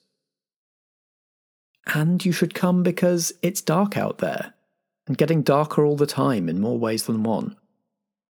And 1.93 2.25
you 2.25 2.31
should 2.31 2.55
come 2.55 2.81
because 2.81 3.31
it's 3.43 3.61
dark 3.61 3.95
out 3.95 4.17
there, 4.17 4.55
and 5.07 5.17
getting 5.17 5.43
darker 5.43 5.85
all 5.85 5.95
the 5.95 6.07
time 6.07 6.49
in 6.49 6.59
more 6.59 6.77
ways 6.77 7.05
than 7.05 7.21
one. 7.21 7.55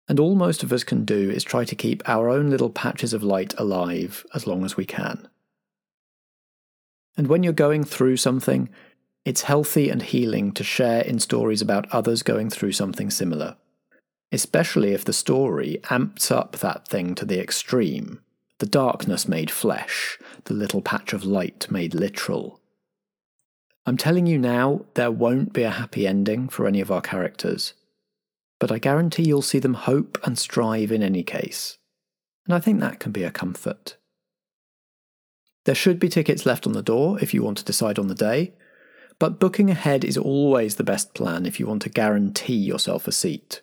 And 0.09 0.19
all 0.19 0.35
most 0.35 0.63
of 0.63 0.73
us 0.73 0.83
can 0.83 1.05
do 1.05 1.29
is 1.29 1.43
try 1.43 1.63
to 1.63 1.75
keep 1.75 2.01
our 2.09 2.29
own 2.29 2.49
little 2.49 2.71
patches 2.71 3.13
of 3.13 3.23
light 3.23 3.53
alive 3.57 4.25
as 4.33 4.45
long 4.47 4.65
as 4.65 4.75
we 4.75 4.85
can. 4.85 5.29
And 7.15 7.27
when 7.27 7.43
you're 7.43 7.53
going 7.53 7.83
through 7.83 8.17
something, 8.17 8.69
it's 9.23 9.43
healthy 9.43 9.89
and 9.89 10.01
healing 10.01 10.51
to 10.53 10.63
share 10.63 11.01
in 11.01 11.19
stories 11.19 11.61
about 11.61 11.89
others 11.93 12.23
going 12.23 12.49
through 12.49 12.71
something 12.71 13.09
similar, 13.09 13.55
especially 14.31 14.93
if 14.93 15.05
the 15.05 15.13
story 15.13 15.79
amps 15.89 16.31
up 16.31 16.57
that 16.57 16.87
thing 16.87 17.15
to 17.15 17.25
the 17.25 17.39
extreme 17.39 18.19
the 18.59 18.65
darkness 18.65 19.27
made 19.27 19.49
flesh, 19.49 20.19
the 20.43 20.53
little 20.53 20.81
patch 20.81 21.13
of 21.13 21.23
light 21.23 21.67
made 21.71 21.93
literal. 21.93 22.59
I'm 23.85 23.97
telling 23.97 24.27
you 24.27 24.37
now, 24.37 24.81
there 24.93 25.11
won't 25.11 25.53
be 25.53 25.63
a 25.63 25.71
happy 25.71 26.05
ending 26.05 26.49
for 26.49 26.67
any 26.67 26.81
of 26.81 26.91
our 26.91 27.01
characters, 27.01 27.73
but 28.59 28.71
I 28.71 28.77
guarantee 28.77 29.23
you'll 29.23 29.41
see 29.41 29.59
them 29.59 29.73
hope 29.73 30.17
and 30.23 30.37
strive 30.37 30.91
in 30.91 31.01
any 31.01 31.23
case, 31.23 31.77
and 32.45 32.53
I 32.53 32.59
think 32.59 32.79
that 32.79 32.99
can 32.99 33.11
be 33.11 33.23
a 33.23 33.31
comfort. 33.31 33.97
There 35.65 35.75
should 35.75 35.99
be 35.99 36.09
tickets 36.09 36.45
left 36.45 36.67
on 36.67 36.73
the 36.73 36.81
door 36.81 37.19
if 37.21 37.33
you 37.33 37.43
want 37.43 37.57
to 37.59 37.65
decide 37.65 37.99
on 37.99 38.07
the 38.07 38.15
day, 38.15 38.53
but 39.19 39.39
booking 39.39 39.69
ahead 39.69 40.03
is 40.03 40.17
always 40.17 40.75
the 40.75 40.83
best 40.83 41.13
plan 41.13 41.45
if 41.45 41.59
you 41.59 41.67
want 41.67 41.81
to 41.83 41.89
guarantee 41.89 42.55
yourself 42.55 43.07
a 43.07 43.11
seat. 43.11 43.61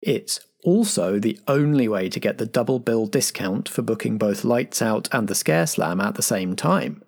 It's 0.00 0.40
also 0.64 1.18
the 1.18 1.38
only 1.48 1.88
way 1.88 2.08
to 2.08 2.20
get 2.20 2.38
the 2.38 2.46
double 2.46 2.78
bill 2.78 3.06
discount 3.06 3.68
for 3.68 3.82
booking 3.82 4.18
both 4.18 4.44
Lights 4.44 4.80
Out 4.80 5.08
and 5.12 5.28
the 5.28 5.34
Scare 5.34 5.66
Slam 5.66 6.00
at 6.00 6.14
the 6.14 6.22
same 6.22 6.54
time, 6.54 7.02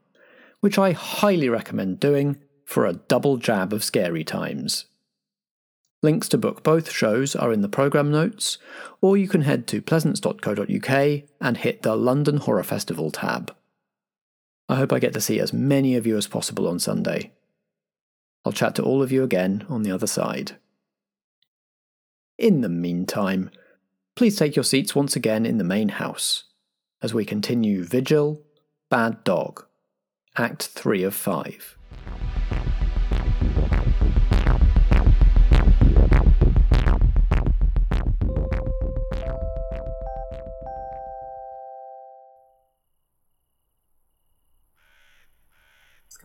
which 0.61 0.79
I 0.79 0.93
highly 0.93 1.49
recommend 1.49 2.01
doing 2.01 2.39
for 2.65 2.85
a 2.87 2.93
double 2.93 3.37
jab 3.37 3.73
of 3.73 3.85
scary 3.85 4.25
times. 4.25 4.87
Links 6.03 6.29
to 6.29 6.39
book 6.39 6.63
both 6.63 6.91
shows 6.91 7.35
are 7.35 7.53
in 7.53 7.61
the 7.61 7.69
programme 7.69 8.11
notes, 8.11 8.59
or 9.01 9.17
you 9.17 9.27
can 9.27 9.41
head 9.43 9.67
to 9.67 9.83
pleasance.co.uk 9.83 11.23
and 11.41 11.57
hit 11.57 11.83
the 11.83 11.97
London 11.97 12.37
Horror 12.37 12.63
Festival 12.63 13.11
tab. 13.11 13.55
I 14.69 14.77
hope 14.77 14.93
I 14.93 15.01
get 15.01 15.13
to 15.15 15.21
see 15.21 15.41
as 15.41 15.53
many 15.53 15.97
of 15.97 16.07
you 16.07 16.17
as 16.17 16.29
possible 16.29 16.69
on 16.69 16.79
Sunday. 16.79 17.33
I'll 18.45 18.53
chat 18.53 18.77
to 18.77 18.83
all 18.83 19.03
of 19.03 19.11
you 19.11 19.25
again 19.25 19.67
on 19.69 19.83
the 19.83 19.91
other 19.91 20.07
side. 20.07 20.53
In 22.39 22.61
the 22.61 22.69
meantime, 22.69 23.51
please 24.15 24.37
take 24.37 24.55
your 24.55 24.65
seats 24.65 24.95
once 24.95 25.17
again 25.17 25.45
in 25.45 25.59
the 25.59 25.65
main 25.65 25.89
house 25.89 26.45
as 27.03 27.13
we 27.13 27.25
continue 27.25 27.83
Vigil, 27.83 28.43
Bad 28.89 29.25
Dog, 29.25 29.67
Act 30.37 30.67
3 30.67 31.03
of 31.03 31.15
5. 31.15 31.77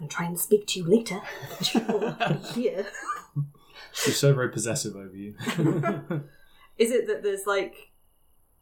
Going 0.03 0.09
to 0.09 0.15
try 0.15 0.25
and 0.25 0.39
speak 0.39 0.67
to 0.67 0.79
you 0.79 0.85
later. 0.85 1.19
but 1.59 1.73
you're 1.73 2.53
here. 2.53 2.85
She's 3.93 4.17
so 4.17 4.33
very 4.33 4.49
possessive 4.49 4.95
over 4.95 5.15
you. 5.15 5.35
Is 6.77 6.91
it 6.91 7.07
that 7.07 7.21
there's 7.23 7.45
like 7.45 7.75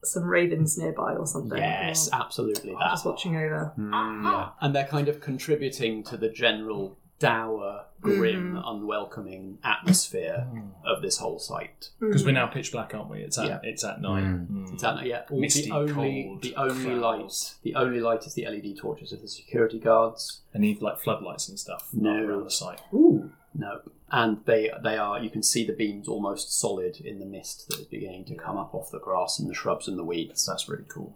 some 0.03 0.23
ravens 0.25 0.77
nearby 0.77 1.13
or 1.15 1.25
something? 1.25 1.57
Yes, 1.57 2.09
Or- 2.09 2.15
absolutely. 2.21 2.71
I'm 2.73 2.79
That. 2.79 2.89
just 2.91 3.05
watching 3.05 3.35
over. 3.37 3.73
Mm, 3.77 4.23
yeah. 4.23 4.49
And 4.59 4.75
they're 4.75 4.87
kind 4.87 5.07
of 5.07 5.21
contributing 5.21 6.03
to 6.05 6.17
the 6.17 6.29
general 6.29 6.97
dour, 7.19 7.85
grim, 8.01 8.53
Mm. 8.55 8.63
unwelcoming 8.65 9.57
atmosphere 9.63 10.47
of 10.85 11.01
this 11.01 11.17
whole 11.17 11.39
site. 11.39 11.89
Because 11.99 12.25
we're 12.25 12.31
now 12.31 12.47
pitch 12.47 12.71
black, 12.71 12.93
aren't 12.93 13.09
we? 13.09 13.19
It's 13.21 13.37
at 13.37 13.47
Yeah. 13.47 13.59
it's 13.63 13.83
at 13.83 14.01
night. 14.01 14.23
Mm. 14.23 14.75
Is 14.75 14.81
that 14.81 15.05
yeah? 15.05 15.23
Misty, 15.31 15.69
the 15.69 15.75
only 15.75 15.93
cold 15.93 16.41
the 16.41 16.55
only 16.55 16.95
clouds. 16.99 17.01
light 17.01 17.55
the 17.63 17.75
only 17.75 17.99
light 17.99 18.25
is 18.25 18.33
the 18.33 18.45
LED 18.45 18.75
torches 18.75 19.11
of 19.13 19.21
the 19.21 19.27
security 19.27 19.79
guards. 19.79 20.41
And 20.53 20.61
need 20.61 20.81
like 20.81 20.97
floodlights 20.99 21.47
and 21.49 21.57
stuff 21.59 21.89
No. 21.93 22.15
around 22.15 22.43
the 22.43 22.51
site. 22.51 22.81
Ooh. 22.93 23.31
No. 23.53 23.81
And 24.09 24.43
they 24.45 24.71
they 24.83 24.97
are 24.97 25.21
you 25.23 25.29
can 25.29 25.43
see 25.43 25.65
the 25.65 25.73
beams 25.73 26.07
almost 26.07 26.57
solid 26.59 26.99
in 27.01 27.19
the 27.19 27.25
mist 27.25 27.69
that 27.69 27.79
is 27.79 27.85
beginning 27.87 28.25
to 28.25 28.35
come 28.35 28.57
up 28.57 28.73
off 28.73 28.91
the 28.91 28.99
grass 28.99 29.39
and 29.39 29.49
the 29.49 29.53
shrubs 29.53 29.87
and 29.87 29.97
the 29.97 30.03
weeds. 30.03 30.45
That's 30.45 30.67
really 30.67 30.85
cool. 30.87 31.15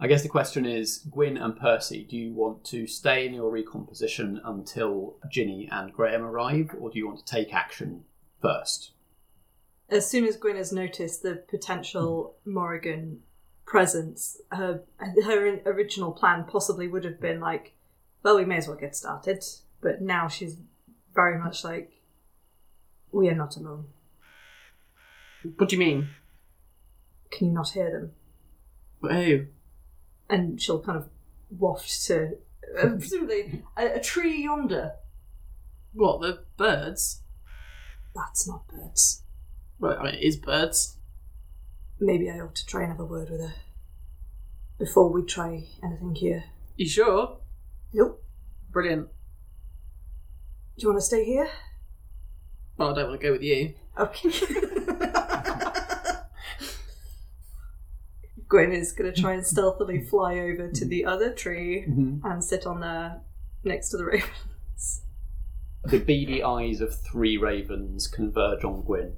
I 0.00 0.06
guess 0.06 0.22
the 0.22 0.28
question 0.28 0.64
is, 0.64 0.98
Gwyn 1.10 1.36
and 1.36 1.58
Percy, 1.58 2.04
do 2.08 2.16
you 2.16 2.32
want 2.32 2.64
to 2.66 2.86
stay 2.86 3.26
in 3.26 3.34
your 3.34 3.50
recomposition 3.50 4.40
until 4.44 5.16
Ginny 5.28 5.68
and 5.72 5.92
Graham 5.92 6.22
arrive, 6.22 6.70
or 6.78 6.90
do 6.90 6.98
you 6.98 7.06
want 7.06 7.18
to 7.18 7.24
take 7.24 7.52
action 7.52 8.04
first? 8.40 8.92
As 9.90 10.08
soon 10.08 10.24
as 10.24 10.36
Gwyn 10.36 10.56
has 10.56 10.72
noticed 10.72 11.22
the 11.22 11.42
potential 11.48 12.36
Morrigan 12.44 13.22
presence, 13.66 14.40
her 14.52 14.82
her 15.24 15.60
original 15.66 16.12
plan 16.12 16.44
possibly 16.44 16.86
would 16.86 17.04
have 17.04 17.20
been 17.20 17.40
like, 17.40 17.74
well, 18.22 18.36
we 18.36 18.44
may 18.44 18.58
as 18.58 18.68
well 18.68 18.76
get 18.76 18.94
started. 18.94 19.44
But 19.80 20.00
now 20.00 20.28
she's 20.28 20.58
very 21.14 21.38
much 21.38 21.64
like, 21.64 21.92
we 23.10 23.28
are 23.28 23.34
not 23.34 23.56
alone. 23.56 23.86
What 25.56 25.68
do 25.68 25.76
you 25.76 25.80
mean? 25.80 26.08
Can 27.30 27.48
you 27.48 27.52
not 27.52 27.70
hear 27.70 27.90
them? 27.90 28.12
Oh, 29.02 29.46
And 30.28 30.60
she'll 30.60 30.80
kind 30.82 30.98
of 30.98 31.08
waft 31.50 32.04
to 32.06 32.36
uh, 32.78 32.88
presumably 32.98 33.62
a, 33.76 33.94
a 33.94 34.00
tree 34.00 34.42
yonder. 34.44 34.92
what 35.92 36.20
the 36.20 36.44
birds? 36.56 37.22
That's 38.14 38.46
not 38.48 38.66
birds. 38.68 39.22
Right, 39.78 39.96
I 39.98 40.02
mean, 40.04 40.14
it 40.14 40.22
is 40.22 40.36
birds. 40.36 40.96
Maybe 42.00 42.30
I 42.30 42.40
ought 42.40 42.54
to 42.56 42.66
try 42.66 42.82
and 42.82 42.90
have 42.92 43.00
a 43.00 43.04
word 43.04 43.30
with 43.30 43.40
her 43.40 43.54
before 44.78 45.10
we 45.12 45.22
try 45.24 45.64
anything 45.82 46.14
here. 46.14 46.44
You 46.76 46.88
sure? 46.88 47.38
Nope. 47.92 48.22
Brilliant. 48.70 49.08
Do 50.76 50.82
you 50.82 50.88
want 50.88 51.00
to 51.00 51.06
stay 51.06 51.24
here? 51.24 51.48
Well, 52.76 52.90
I 52.90 52.94
don't 52.94 53.08
want 53.08 53.20
to 53.20 53.26
go 53.26 53.32
with 53.32 53.42
you. 53.42 53.74
Okay. 53.98 54.30
Gwen 58.48 58.72
is 58.72 58.92
going 58.92 59.12
to 59.12 59.20
try 59.20 59.34
and 59.34 59.46
stealthily 59.46 60.00
fly 60.00 60.38
over 60.38 60.70
to 60.70 60.84
the 60.84 61.04
other 61.04 61.32
tree 61.32 61.84
mm-hmm. 61.88 62.26
and 62.26 62.42
sit 62.42 62.66
on 62.66 62.80
there 62.80 63.20
next 63.64 63.90
to 63.90 63.96
the 63.96 64.04
ravens. 64.06 65.02
The 65.84 65.98
beady 65.98 66.42
eyes 66.42 66.80
of 66.80 66.98
three 67.00 67.36
ravens 67.36 68.06
converge 68.06 68.64
on 68.64 68.82
Gwyn. 68.82 69.16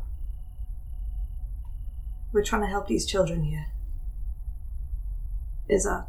We're 2.33 2.45
trying 2.45 2.63
to 2.63 2.69
help 2.69 2.87
these 2.87 3.07
children 3.07 3.45
here. 3.45 3.67
Is 5.69 5.85
that 5.85 6.09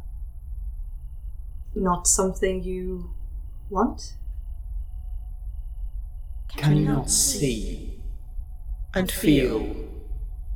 not 1.74 2.06
something 2.06 2.62
you 2.62 3.14
want? 3.70 4.14
Can 6.56 6.76
you 6.76 6.84
not 6.84 7.10
see 7.10 8.02
and 8.94 9.10
feel 9.10 9.74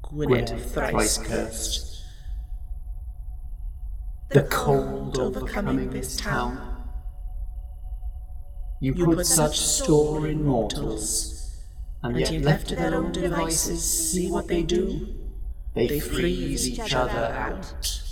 Gwynedd 0.02 0.61
thrice 0.61 1.18
cursed. 1.18 1.95
The 4.30 4.42
cold 4.44 5.18
overcoming 5.18 5.90
this 5.90 6.16
town? 6.16 6.84
You 8.80 8.92
You 8.94 9.06
put 9.06 9.26
such 9.26 9.58
store 9.58 10.26
in 10.26 10.44
mortals, 10.44 11.62
and 12.02 12.16
and 12.16 12.20
yet 12.20 12.42
left 12.42 12.68
to 12.68 12.76
their 12.76 12.94
own 12.94 13.12
devices, 13.12 14.12
see 14.12 14.30
what 14.30 14.48
they 14.48 14.62
do. 14.62 15.14
They 15.74 16.00
freeze 16.00 16.68
each 16.68 16.94
other 16.94 17.18
out, 17.18 18.02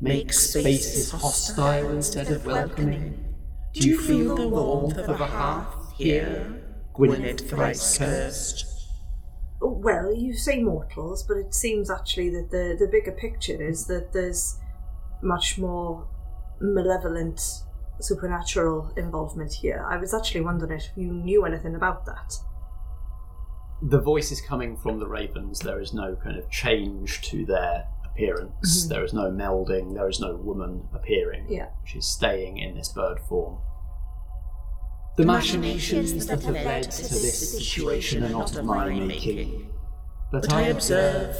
make 0.00 0.32
spaces 0.32 1.10
hostile 1.10 1.90
instead 1.90 2.30
of 2.30 2.46
welcoming. 2.46 3.34
Do 3.74 3.88
you 3.88 4.00
feel 4.00 4.36
the 4.36 4.48
warmth 4.48 4.98
of 4.98 5.20
a 5.20 5.26
hearth 5.26 5.92
here, 5.96 6.62
Gwynedd 6.94 7.40
thrice 7.40 7.98
cursed? 7.98 8.66
Well, 9.60 10.14
you 10.14 10.34
say 10.34 10.62
mortals, 10.62 11.22
but 11.22 11.36
it 11.36 11.54
seems 11.54 11.90
actually 11.90 12.30
that 12.30 12.50
the, 12.50 12.76
the 12.78 12.90
bigger 12.90 13.12
picture 13.12 13.62
is 13.62 13.86
that 13.86 14.12
there's 14.12 14.58
much 15.22 15.58
more 15.58 16.08
malevolent 16.60 17.40
supernatural 18.00 18.92
involvement 18.96 19.52
here. 19.52 19.84
I 19.88 19.96
was 19.96 20.14
actually 20.14 20.40
wondering 20.42 20.72
if 20.72 20.90
you 20.96 21.12
knew 21.12 21.44
anything 21.44 21.74
about 21.74 22.06
that. 22.06 22.34
The 23.82 24.00
voice 24.00 24.30
is 24.30 24.40
coming 24.40 24.76
from 24.76 24.98
the 24.98 25.06
ravens. 25.06 25.60
There 25.60 25.80
is 25.80 25.92
no 25.94 26.16
kind 26.16 26.36
of 26.38 26.50
change 26.50 27.22
to 27.30 27.46
their 27.46 27.86
appearance. 28.04 28.82
Mm-hmm. 28.82 28.88
There 28.88 29.04
is 29.04 29.12
no 29.12 29.30
melding. 29.30 29.94
There 29.94 30.08
is 30.08 30.20
no 30.20 30.36
woman 30.36 30.88
appearing. 30.92 31.46
Yeah. 31.48 31.68
She's 31.84 32.06
staying 32.06 32.58
in 32.58 32.74
this 32.74 32.88
bird 32.88 33.20
form. 33.28 33.58
The 35.16 35.24
machinations 35.26 36.26
that 36.26 36.42
have 36.44 36.54
led 36.54 36.84
to 36.84 37.02
this 37.02 37.52
situation 37.52 38.24
are 38.24 38.28
not 38.30 38.56
of 38.56 38.64
my 38.64 38.88
making, 38.88 39.70
but 40.32 40.50
I 40.52 40.62
observe 40.68 41.36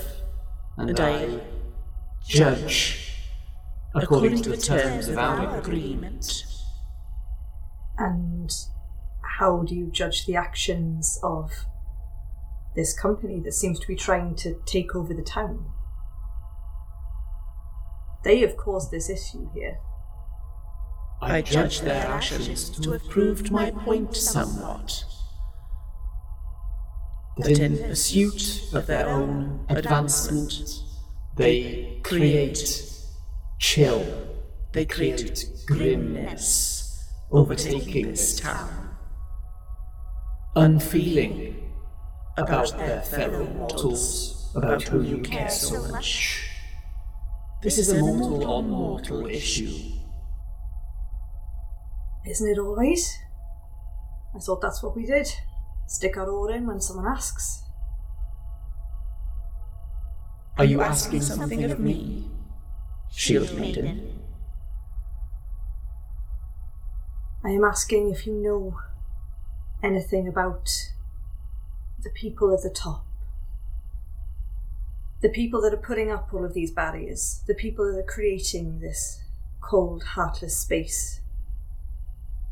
and 0.76 0.98
I 0.98 1.40
judge 2.26 3.09
according 3.94 4.42
to 4.42 4.50
the 4.50 4.56
terms 4.56 5.08
of 5.08 5.18
our 5.18 5.58
agreement. 5.58 6.44
And 7.98 8.50
how 9.38 9.62
do 9.62 9.74
you 9.74 9.90
judge 9.90 10.26
the 10.26 10.36
actions 10.36 11.18
of 11.22 11.50
this 12.76 12.98
company 12.98 13.40
that 13.40 13.52
seems 13.52 13.78
to 13.80 13.86
be 13.86 13.96
trying 13.96 14.34
to 14.36 14.60
take 14.66 14.94
over 14.94 15.12
the 15.12 15.22
town? 15.22 15.66
They 18.22 18.40
have 18.40 18.56
caused 18.56 18.90
this 18.90 19.10
issue 19.10 19.50
here. 19.54 19.78
I 21.22 21.42
judge 21.42 21.80
their 21.80 22.06
actions 22.06 22.70
to 22.70 22.92
have 22.92 23.08
proved 23.08 23.50
my 23.50 23.70
point 23.70 24.16
somewhat. 24.16 25.04
That 27.38 27.58
in 27.58 27.78
pursuit 27.78 28.70
of 28.72 28.86
their 28.86 29.08
own 29.08 29.64
advancement, 29.68 30.82
they 31.36 32.00
create 32.02 32.90
chill, 33.60 34.04
They 34.72 34.84
create 34.86 35.44
grimness, 35.66 37.08
overtaking 37.30 38.08
this 38.10 38.38
town. 38.40 38.96
unfeeling 40.56 41.72
about 42.36 42.76
their 42.78 43.00
fellow 43.02 43.44
mortals, 43.46 44.50
about 44.56 44.82
whom 44.82 45.04
you 45.04 45.18
care 45.18 45.48
so 45.48 45.80
much. 45.92 46.46
This 47.62 47.78
is 47.78 47.90
a 47.90 47.98
mortal 48.00 48.50
on 48.50 48.70
mortal 48.70 49.26
issue. 49.26 49.70
Isn't 52.26 52.48
it 52.50 52.58
always? 52.58 53.16
I 54.34 54.38
thought 54.38 54.60
that's 54.60 54.82
what 54.82 54.96
we 54.96 55.06
did. 55.06 55.28
Stick 55.86 56.16
our 56.16 56.28
oar 56.28 56.50
in 56.52 56.66
when 56.66 56.80
someone 56.80 57.06
asks. 57.06 57.62
Are 60.58 60.64
you 60.64 60.80
asking 60.80 61.22
something 61.22 61.64
of 61.64 61.78
me, 61.80 62.30
Shield 63.12 63.54
Maiden? 63.58 64.18
I 67.44 67.50
am 67.50 67.64
asking 67.64 68.10
if 68.10 68.26
you 68.26 68.34
know 68.34 68.78
anything 69.82 70.28
about 70.28 70.70
the 72.02 72.10
people 72.10 72.52
at 72.54 72.62
the 72.62 72.70
top. 72.70 73.06
The 75.22 75.28
people 75.28 75.60
that 75.62 75.74
are 75.74 75.78
putting 75.78 76.10
up 76.10 76.30
all 76.32 76.44
of 76.44 76.54
these 76.54 76.70
barriers, 76.70 77.42
the 77.46 77.54
people 77.54 77.90
that 77.90 77.98
are 77.98 78.02
creating 78.02 78.80
this 78.80 79.22
cold, 79.60 80.02
heartless 80.02 80.56
space 80.56 81.20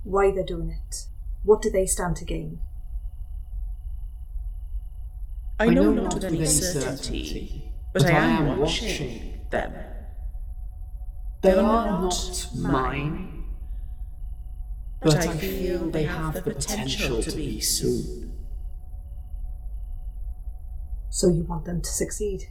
why 0.09 0.31
they're 0.31 0.45
doing 0.45 0.71
it. 0.71 1.07
What 1.45 1.63
do 1.63 1.71
they 1.71 1.87
stand 1.87 2.17
to 2.17 2.25
gain? 2.25 2.61
I 5.61 5.67
know 5.69 5.93
not 5.93 6.15
with 6.15 6.25
any 6.25 6.45
certainty, 6.47 7.73
but 7.93 8.07
I 8.07 8.11
am 8.11 8.59
watching 8.59 9.41
them. 9.51 9.73
They 11.41 11.53
are 11.53 12.01
not 12.01 12.49
mine, 12.57 13.45
but 15.01 15.15
I 15.17 15.37
feel 15.37 15.89
they 15.91 16.03
have 16.03 16.35
the 16.35 16.43
potential 16.43 17.23
to 17.23 17.31
be 17.31 17.61
soon. 17.61 18.33
So 21.11 21.29
you 21.29 21.45
want 21.45 21.65
them 21.65 21.81
to 21.81 21.91
succeed? 21.91 22.45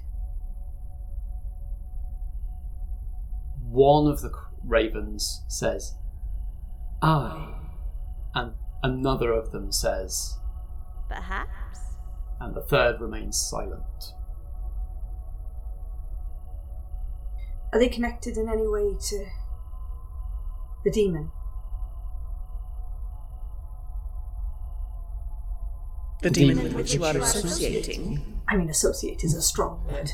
One 3.69 4.07
of 4.07 4.21
the 4.21 4.31
ravens 4.63 5.43
says, 5.49 5.95
I. 7.01 7.53
And 8.33 8.53
another 8.83 9.31
of 9.33 9.51
them 9.51 9.71
says, 9.71 10.37
Perhaps. 11.09 11.79
and 12.39 12.55
the 12.55 12.61
third 12.61 13.01
remains 13.01 13.37
silent. 13.39 14.13
Are 17.77 17.79
they 17.79 17.89
connected 17.89 18.37
in 18.37 18.49
any 18.49 18.67
way 18.67 18.95
to 18.99 19.25
the 20.83 20.89
demon? 20.89 21.29
The 26.23 26.31
demon 26.31 26.63
with 26.63 26.73
which 26.73 26.95
you 26.95 27.05
are 27.05 27.15
associating. 27.15 28.41
I 28.49 28.57
mean, 28.57 28.71
associate 28.71 29.23
is 29.23 29.35
a 29.35 29.43
strong 29.43 29.85
word. 29.85 30.09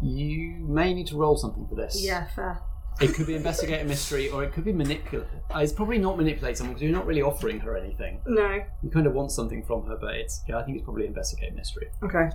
You 0.00 0.64
may 0.68 0.94
need 0.94 1.08
to 1.08 1.16
roll 1.16 1.36
something 1.36 1.66
for 1.66 1.74
this. 1.74 2.00
yeah, 2.00 2.28
fair. 2.28 2.60
It 3.00 3.12
could 3.12 3.26
be 3.26 3.34
investigate 3.34 3.80
a 3.80 3.84
mystery, 3.84 4.28
or 4.28 4.44
it 4.44 4.52
could 4.52 4.64
be 4.64 4.72
manipulate. 4.72 5.26
Uh, 5.52 5.58
it's 5.58 5.72
probably 5.72 5.98
not 5.98 6.16
manipulate 6.16 6.56
someone 6.56 6.74
because 6.74 6.82
you're 6.82 6.96
not 6.96 7.06
really 7.06 7.22
offering 7.22 7.58
her 7.58 7.76
anything. 7.76 8.20
No. 8.28 8.62
You 8.84 8.90
kind 8.90 9.08
of 9.08 9.12
want 9.12 9.32
something 9.32 9.64
from 9.64 9.86
her, 9.86 9.96
but 10.00 10.14
it's 10.14 10.44
yeah. 10.48 10.58
I 10.58 10.62
think 10.62 10.76
it's 10.76 10.84
probably 10.84 11.06
investigate 11.06 11.50
a 11.52 11.56
mystery. 11.56 11.88
Okay. 12.04 12.28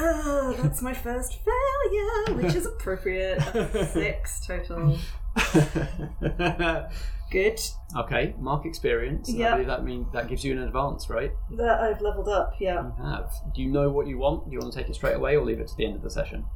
Ah, 0.00 0.54
that's 0.58 0.80
my 0.80 0.94
first 0.94 1.38
failure, 1.44 2.36
which 2.40 2.54
is 2.54 2.66
appropriate. 2.66 3.40
That's 3.52 3.92
Six 3.92 4.46
total. 4.46 4.96
Good. 7.30 7.60
okay, 7.94 8.34
mark 8.38 8.64
experience. 8.64 9.30
Yeah. 9.30 9.48
I 9.48 9.50
believe 9.52 9.66
that 9.66 9.84
mean 9.84 10.06
that 10.14 10.28
gives 10.28 10.44
you 10.44 10.52
an 10.52 10.60
advance, 10.62 11.10
right? 11.10 11.32
That 11.56 11.80
I've 11.80 12.00
leveled 12.00 12.28
up, 12.28 12.54
yeah. 12.58 12.84
You 12.84 13.04
have. 13.04 13.30
Do 13.54 13.60
you 13.60 13.68
know 13.68 13.90
what 13.90 14.06
you 14.06 14.18
want? 14.18 14.46
Do 14.46 14.52
you 14.52 14.60
want 14.60 14.72
to 14.72 14.78
take 14.78 14.88
it 14.88 14.94
straight 14.94 15.16
away, 15.16 15.36
or 15.36 15.44
leave 15.44 15.60
it 15.60 15.68
to 15.68 15.76
the 15.76 15.84
end 15.84 15.96
of 15.96 16.02
the 16.02 16.10
session? 16.10 16.46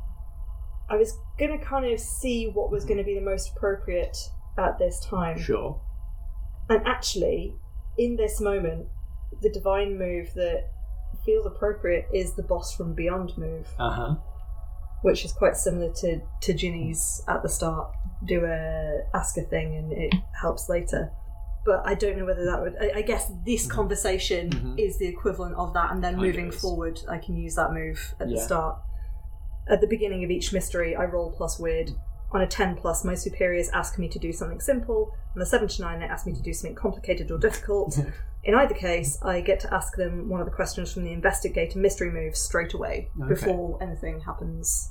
I 0.89 0.97
was 0.97 1.19
going 1.39 1.59
to 1.59 1.65
kind 1.65 1.87
of 1.87 2.01
see 2.01 2.47
what 2.49 2.71
was 2.71 2.85
going 2.85 2.99
to 2.99 3.05
be 3.05 3.15
the 3.15 3.21
most 3.21 3.53
appropriate 3.57 4.17
at 4.59 4.79
this 4.79 5.01
time. 5.01 5.39
Sure. 5.39 5.81
And 6.69 6.87
actually, 6.87 7.55
in 7.99 8.17
this 8.17 8.41
moment, 8.41 8.87
the 9.43 9.51
divine 9.51 9.99
move 9.99 10.33
that 10.35 10.71
feels 11.25 11.47
appropriate 11.47 12.07
is 12.13 12.35
the 12.35 12.43
boss 12.43 12.75
from 12.75 12.95
beyond 12.95 13.37
move, 13.39 13.69
Uh 13.79 13.91
huh. 13.91 14.15
which 15.03 15.25
is 15.25 15.33
quite 15.33 15.57
similar 15.57 15.93
to 15.95 16.21
to 16.43 16.53
Ginny's 16.55 17.23
at 17.29 17.43
the 17.43 17.49
start. 17.49 17.91
Do 18.25 18.45
a 18.45 19.01
ask 19.15 19.37
a 19.37 19.43
thing 19.43 19.75
and 19.77 19.93
it 19.93 20.13
helps 20.41 20.69
later. 20.69 21.11
But 21.65 21.83
I 21.87 21.95
don't 21.95 22.19
know 22.19 22.25
whether 22.25 22.45
that 22.45 22.61
would. 22.61 22.77
I, 22.81 22.99
I 22.99 23.03
guess 23.03 23.31
this 23.47 23.67
conversation 23.71 24.51
Mhm. 24.51 24.79
is 24.81 24.99
the 24.99 25.07
equivalent 25.07 25.55
of 25.57 25.73
that, 25.75 25.93
and 25.93 26.03
then 26.03 26.15
Kind 26.15 26.27
moving 26.27 26.51
forward, 26.51 27.01
I 27.09 27.19
can 27.19 27.37
use 27.37 27.55
that 27.55 27.73
move 27.73 28.15
at 28.19 28.29
the 28.29 28.39
start. 28.41 28.79
At 29.69 29.81
the 29.81 29.87
beginning 29.87 30.25
of 30.25 30.31
each 30.31 30.53
mystery, 30.53 30.97
I 30.97 31.05
roll 31.05 31.31
plus 31.31 31.61
weird. 31.61 31.93
On 32.35 32.41
a 32.41 32.47
10 32.47 32.77
plus, 32.77 33.05
my 33.05 33.15
superiors 33.15 33.69
ask 33.71 33.99
me 33.99 34.09
to 34.09 34.19
do 34.19 34.33
something 34.33 34.61
simple. 34.61 35.15
On 35.37 35.43
a 35.43 35.47
7 35.47 35.69
to 35.69 35.83
9, 35.83 36.01
they 36.01 36.07
ask 36.07 36.27
me 36.27 36.33
to 36.33 36.41
do 36.43 36.53
something 36.53 36.75
complicated 36.75 37.31
or 37.31 37.39
difficult. 37.39 37.99
In 38.45 38.55
either 38.55 38.75
case, 38.75 39.19
I 39.23 39.41
get 39.41 39.61
to 39.61 39.73
ask 39.73 39.97
them 39.97 40.29
one 40.29 40.41
of 40.41 40.47
the 40.47 40.53
questions 40.53 40.93
from 40.93 41.05
the 41.05 41.13
investigator 41.13 41.79
mystery 41.79 42.11
moves 42.11 42.41
straight 42.41 42.73
away 42.75 43.09
Okay. 43.21 43.29
before 43.29 43.81
anything 43.83 44.21
happens. 44.21 44.91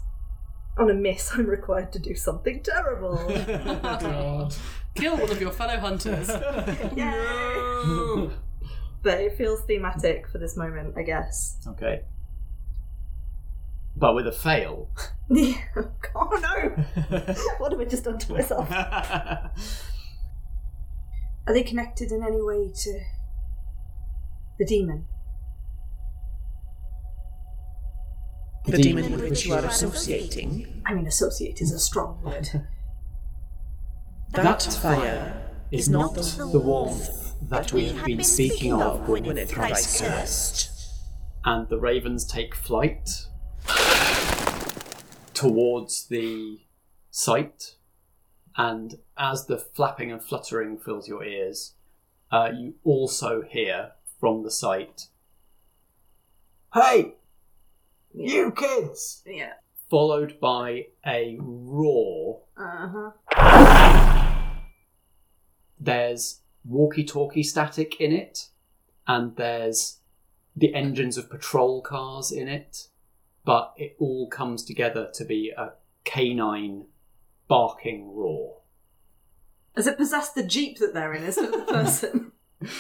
On 0.78 0.90
a 0.90 0.94
miss, 0.94 1.32
I'm 1.34 1.48
required 1.48 1.92
to 1.94 2.00
do 2.00 2.16
something 2.16 2.62
terrible. 2.64 3.16
God. 3.46 4.56
Kill 4.96 5.18
one 5.18 5.30
of 5.32 5.42
your 5.42 5.52
fellow 5.52 5.78
hunters. 5.78 6.30
Yay! 6.96 8.30
but 9.04 9.20
it 9.20 9.36
feels 9.36 9.62
thematic 9.62 10.30
for 10.30 10.38
this 10.38 10.56
moment, 10.56 10.94
I 10.98 11.02
guess. 11.02 11.58
Okay. 11.68 12.04
But 13.96 14.16
with 14.16 14.28
a 14.28 14.32
fail. 14.32 14.90
oh 15.30 15.32
no! 15.32 15.38
what 17.58 17.72
have 17.72 17.82
I 17.82 17.86
just 17.86 18.04
done 18.04 18.18
to 18.20 18.34
myself? 18.34 18.70
Are 18.72 19.52
they 21.54 21.64
connected 21.64 22.12
in 22.12 22.24
any 22.24 22.42
way 22.42 22.72
to 22.74 23.00
the 24.60 24.66
demon? 24.66 25.06
The 28.66 28.78
demon 28.78 29.12
with 29.12 29.22
which 29.22 29.46
you 29.46 29.54
are 29.54 29.66
associating. 29.66 30.84
I 30.86 30.94
mean, 30.94 31.08
associate 31.08 31.62
is 31.62 31.72
a 31.72 31.80
strong 31.80 32.22
word. 32.24 32.50
That 34.34 34.62
fire 34.62 35.50
is 35.72 35.90
not 35.90 36.14
the 36.14 36.60
warmth 36.60 37.34
that 37.50 37.74
we 37.74 37.90
have 37.90 38.06
been 38.06 38.24
speaking 38.24 38.74
of, 38.74 39.06
Gwyneth 39.06 39.50
thrice 39.50 40.00
cursed. 40.00 40.70
and 41.44 41.68
the 41.70 41.80
ravens 41.80 42.24
take 42.24 42.54
flight 42.54 43.26
towards 45.34 46.08
the 46.08 46.62
site. 47.10 47.76
And 48.58 49.00
as 49.18 49.46
the 49.46 49.58
flapping 49.58 50.12
and 50.12 50.22
fluttering 50.24 50.78
fills 50.78 51.08
your 51.08 51.24
ears, 51.24 51.76
uh, 52.32 52.52
you 52.54 52.76
also 52.84 53.42
hear 53.42 53.94
from 54.20 54.44
the 54.44 54.52
site, 54.52 55.08
"Hey, 56.74 57.16
you 58.14 58.52
kids!" 58.52 59.24
Yeah. 59.26 59.54
Followed 59.90 60.40
by 60.40 60.88
a 61.06 61.38
roar. 61.40 62.44
Uh 62.56 63.12
huh. 63.34 64.32
There's 65.80 66.42
walkie-talkie 66.64 67.44
static 67.44 68.00
in 68.00 68.12
it, 68.12 68.50
and 69.08 69.36
there's 69.36 70.00
the 70.56 70.74
engines 70.74 71.18
of 71.18 71.30
patrol 71.30 71.82
cars 71.82 72.32
in 72.32 72.48
it, 72.48 72.90
but 73.44 73.74
it 73.78 73.96
all 74.00 74.28
comes 74.28 74.64
together 74.64 75.10
to 75.14 75.26
be 75.26 75.52
a 75.56 75.74
canine 76.04 76.86
barking 77.48 78.14
roar. 78.14 78.62
Has 79.76 79.88
it 79.88 79.98
possessed 79.98 80.36
the 80.36 80.44
jeep 80.44 80.80
that 80.80 80.94
they're 80.94 81.14
in 81.14 81.24
instead 81.24 81.54
of 81.54 81.66
the 81.66 81.74
person? 81.74 82.32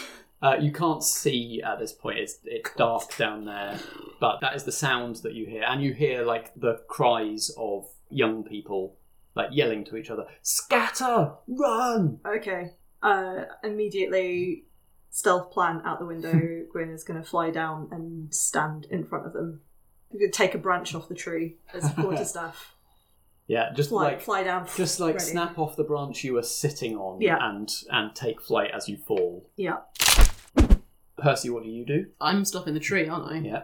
Uh, 0.41 0.55
you 0.59 0.71
can't 0.71 1.03
see 1.03 1.61
at 1.63 1.77
this 1.77 1.93
point; 1.93 2.17
it's, 2.17 2.39
it's 2.45 2.73
dark 2.75 3.15
down 3.15 3.45
there, 3.45 3.77
but 4.19 4.41
that 4.41 4.55
is 4.55 4.63
the 4.63 4.71
sound 4.71 5.17
that 5.17 5.33
you 5.33 5.45
hear, 5.45 5.63
and 5.67 5.83
you 5.83 5.93
hear 5.93 6.23
like 6.23 6.51
the 6.55 6.81
cries 6.87 7.51
of 7.57 7.87
young 8.09 8.43
people 8.43 8.97
like 9.35 9.49
yelling 9.51 9.85
to 9.85 9.95
each 9.95 10.09
other, 10.09 10.25
"Scatter! 10.41 11.33
Run!" 11.47 12.19
okay. 12.25 12.71
Uh, 13.03 13.43
immediately, 13.63 14.65
stealth 15.11 15.51
plan 15.51 15.81
out 15.85 15.99
the 15.99 16.07
window. 16.07 16.65
Gwyn 16.71 16.89
is 16.89 17.03
going 17.03 17.21
to 17.21 17.27
fly 17.27 17.51
down 17.51 17.89
and 17.91 18.33
stand 18.33 18.85
in 18.89 19.05
front 19.05 19.27
of 19.27 19.33
them. 19.33 19.61
You're 20.13 20.29
take 20.29 20.55
a 20.55 20.57
branch 20.57 20.93
off 20.95 21.07
the 21.09 21.15
tree 21.15 21.55
as 21.73 21.85
a 21.89 21.93
quarterstaff. 21.93 22.75
Yeah, 23.47 23.73
just 23.73 23.89
Fly, 23.89 24.03
like 24.03 24.21
fly 24.21 24.43
down. 24.43 24.67
just 24.77 24.99
like 24.99 25.15
ready. 25.15 25.25
snap 25.25 25.59
off 25.59 25.75
the 25.75 25.83
branch 25.83 26.23
you 26.23 26.33
were 26.33 26.43
sitting 26.43 26.95
on 26.95 27.19
Yeah. 27.21 27.37
and 27.41 27.69
and 27.89 28.15
take 28.15 28.41
flight 28.41 28.71
as 28.73 28.87
you 28.87 28.97
fall. 28.97 29.45
Yeah. 29.57 29.77
Percy, 31.17 31.49
what 31.49 31.63
do 31.63 31.69
you 31.69 31.85
do? 31.85 32.07
I'm 32.19 32.45
stopping 32.45 32.73
the 32.73 32.79
tree, 32.79 33.07
aren't 33.07 33.31
I? 33.31 33.37
Yeah. 33.47 33.63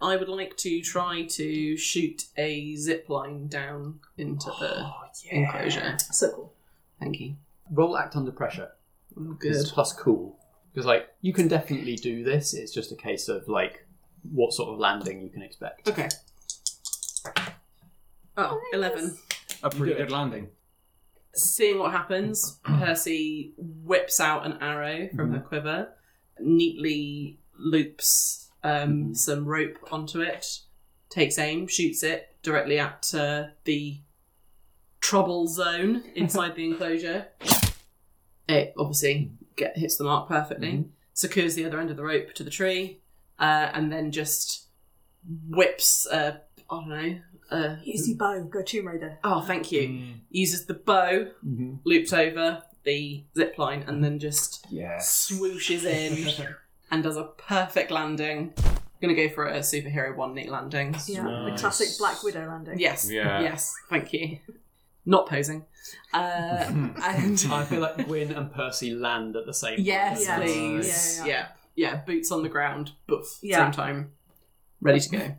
I 0.00 0.16
would 0.16 0.28
like 0.28 0.56
to 0.58 0.80
try 0.80 1.24
to 1.24 1.76
shoot 1.76 2.24
a 2.36 2.74
zip 2.76 3.08
line 3.08 3.46
down 3.48 4.00
into 4.18 4.50
the 4.60 4.80
Oh, 4.84 4.92
enclosure. 5.30 5.96
So 6.12 6.30
cool. 6.32 6.52
Thank 7.00 7.20
you. 7.20 7.36
Roll 7.70 7.96
act 7.96 8.16
under 8.16 8.32
pressure. 8.32 8.70
Oh, 9.18 9.36
It's 9.40 9.64
good. 9.64 9.72
plus 9.72 9.92
cool. 9.92 10.38
Because 10.72 10.86
like 10.86 11.08
you 11.20 11.32
can 11.32 11.48
definitely 11.48 11.96
do 11.96 12.24
this. 12.24 12.52
It's 12.54 12.72
just 12.72 12.92
a 12.92 12.96
case 12.96 13.28
of 13.28 13.48
like 13.48 13.85
what 14.32 14.52
sort 14.52 14.72
of 14.72 14.78
landing 14.78 15.22
you 15.22 15.30
can 15.30 15.42
expect. 15.42 15.88
Okay. 15.88 16.08
Oh, 18.36 18.60
11. 18.72 19.16
A 19.62 19.70
pretty 19.70 19.94
good 19.94 20.10
landing. 20.10 20.48
Seeing 21.34 21.78
what 21.78 21.92
happens, 21.92 22.58
Percy 22.64 23.52
whips 23.56 24.20
out 24.20 24.46
an 24.46 24.58
arrow 24.60 25.08
from 25.14 25.32
her 25.32 25.40
quiver, 25.40 25.88
neatly 26.40 27.38
loops 27.58 28.48
um, 28.62 29.14
some 29.14 29.44
rope 29.44 29.78
onto 29.90 30.20
it, 30.20 30.60
takes 31.08 31.38
aim, 31.38 31.66
shoots 31.66 32.02
it 32.02 32.36
directly 32.42 32.78
at 32.78 33.12
uh, 33.14 33.44
the 33.64 33.98
trouble 35.00 35.46
zone 35.46 36.02
inside 36.14 36.54
the 36.56 36.64
enclosure. 36.64 37.28
It 38.48 38.74
obviously 38.78 39.32
get, 39.56 39.76
hits 39.76 39.96
the 39.96 40.04
mark 40.04 40.28
perfectly, 40.28 40.86
secures 41.12 41.54
the 41.54 41.64
other 41.64 41.80
end 41.80 41.90
of 41.90 41.96
the 41.96 42.04
rope 42.04 42.32
to 42.34 42.44
the 42.44 42.50
tree, 42.50 43.00
uh, 43.38 43.70
and 43.74 43.92
then 43.92 44.10
just 44.12 44.66
whips 45.48 46.06
a, 46.10 46.40
I 46.70 46.74
don't 46.74 46.88
know, 46.88 47.18
Uh, 47.50 47.76
Easy 47.84 48.14
bow, 48.14 48.42
go 48.42 48.62
Tomb 48.62 48.88
Raider. 48.88 49.18
oh, 49.22 49.40
thank 49.42 49.70
you. 49.70 50.14
Uses 50.30 50.66
the 50.66 50.74
bow, 50.74 51.28
looped 51.84 52.12
over 52.12 52.62
the 52.84 53.24
zip 53.36 53.56
line, 53.58 53.84
and 53.86 54.02
then 54.02 54.18
just 54.18 54.66
Yes. 54.70 55.30
swooshes 55.30 55.84
in 55.84 56.46
and 56.90 57.02
does 57.02 57.16
a 57.16 57.24
perfect 57.24 57.90
landing. 57.90 58.52
Gonna 59.00 59.14
go 59.14 59.28
for 59.28 59.46
a 59.46 59.60
superhero 59.60 60.16
one 60.16 60.34
knee 60.34 60.48
landing. 60.48 60.96
Yeah, 61.06 61.22
the 61.50 61.56
classic 61.58 61.88
Black 61.98 62.22
Widow 62.22 62.46
landing. 62.48 62.78
Yes. 62.78 63.08
Yeah. 63.10 63.40
Yes. 63.42 63.72
Thank 63.90 64.12
you. 64.12 64.38
Not 65.04 65.28
posing. 65.28 65.66
Uh, 66.14 66.64
and 67.04 67.46
I 67.50 67.64
feel 67.64 67.80
like 67.80 68.06
Gwyn 68.06 68.32
and 68.32 68.52
Percy 68.52 68.92
land 68.94 69.36
at 69.36 69.46
the 69.46 69.54
same 69.54 69.78
yes, 69.80 70.22
Yes. 70.22 70.40
please. 70.40 71.18
Yeah, 71.18 71.24
Yeah, 71.26 71.32
yeah. 71.32 71.48
Yeah. 71.76 71.96
Boots 72.06 72.32
on 72.32 72.42
the 72.42 72.48
ground, 72.48 72.92
boof. 73.06 73.38
Yeah. 73.42 73.64
Same 73.64 73.72
time. 73.72 74.12
Ready 74.80 75.00
to 75.00 75.08
go. 75.08 75.34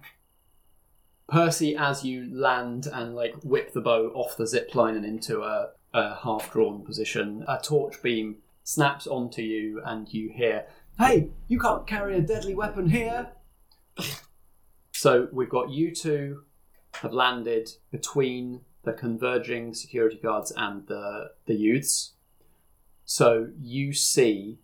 Percy, 1.28 1.76
as 1.76 2.06
you 2.06 2.30
land 2.34 2.88
and 2.92 3.16
like 3.16 3.36
whip 3.44 3.74
the 3.74 3.82
bow 3.82 4.12
off 4.16 4.38
the 4.38 4.48
zip 4.48 4.74
line 4.76 4.96
and 4.96 5.06
into 5.06 5.42
a, 5.42 5.72
a 5.94 6.16
half 6.16 6.52
drawn 6.54 6.86
position, 6.86 7.44
a 7.48 7.60
torch 7.62 8.02
beam 8.02 8.38
snaps 8.64 9.08
onto 9.08 9.42
you, 9.42 9.82
and 9.84 10.14
you 10.14 10.30
hear, 10.30 10.68
"Hey, 10.98 11.32
you 11.48 11.60
can't 11.60 11.86
carry 11.86 12.18
a 12.18 12.22
deadly 12.22 12.56
weapon 12.56 12.90
here." 12.90 13.32
so 14.94 15.28
we've 15.34 15.50
got 15.50 15.70
you 15.70 15.94
two 15.94 16.44
have 17.02 17.14
landed 17.14 17.70
between 17.92 18.62
the 18.84 18.94
converging 18.94 19.74
security 19.74 20.18
guards 20.18 20.54
and 20.56 20.88
the 20.88 21.32
the 21.46 21.56
youths. 21.56 22.14
So 23.04 23.50
you 23.60 23.94
see, 23.94 24.60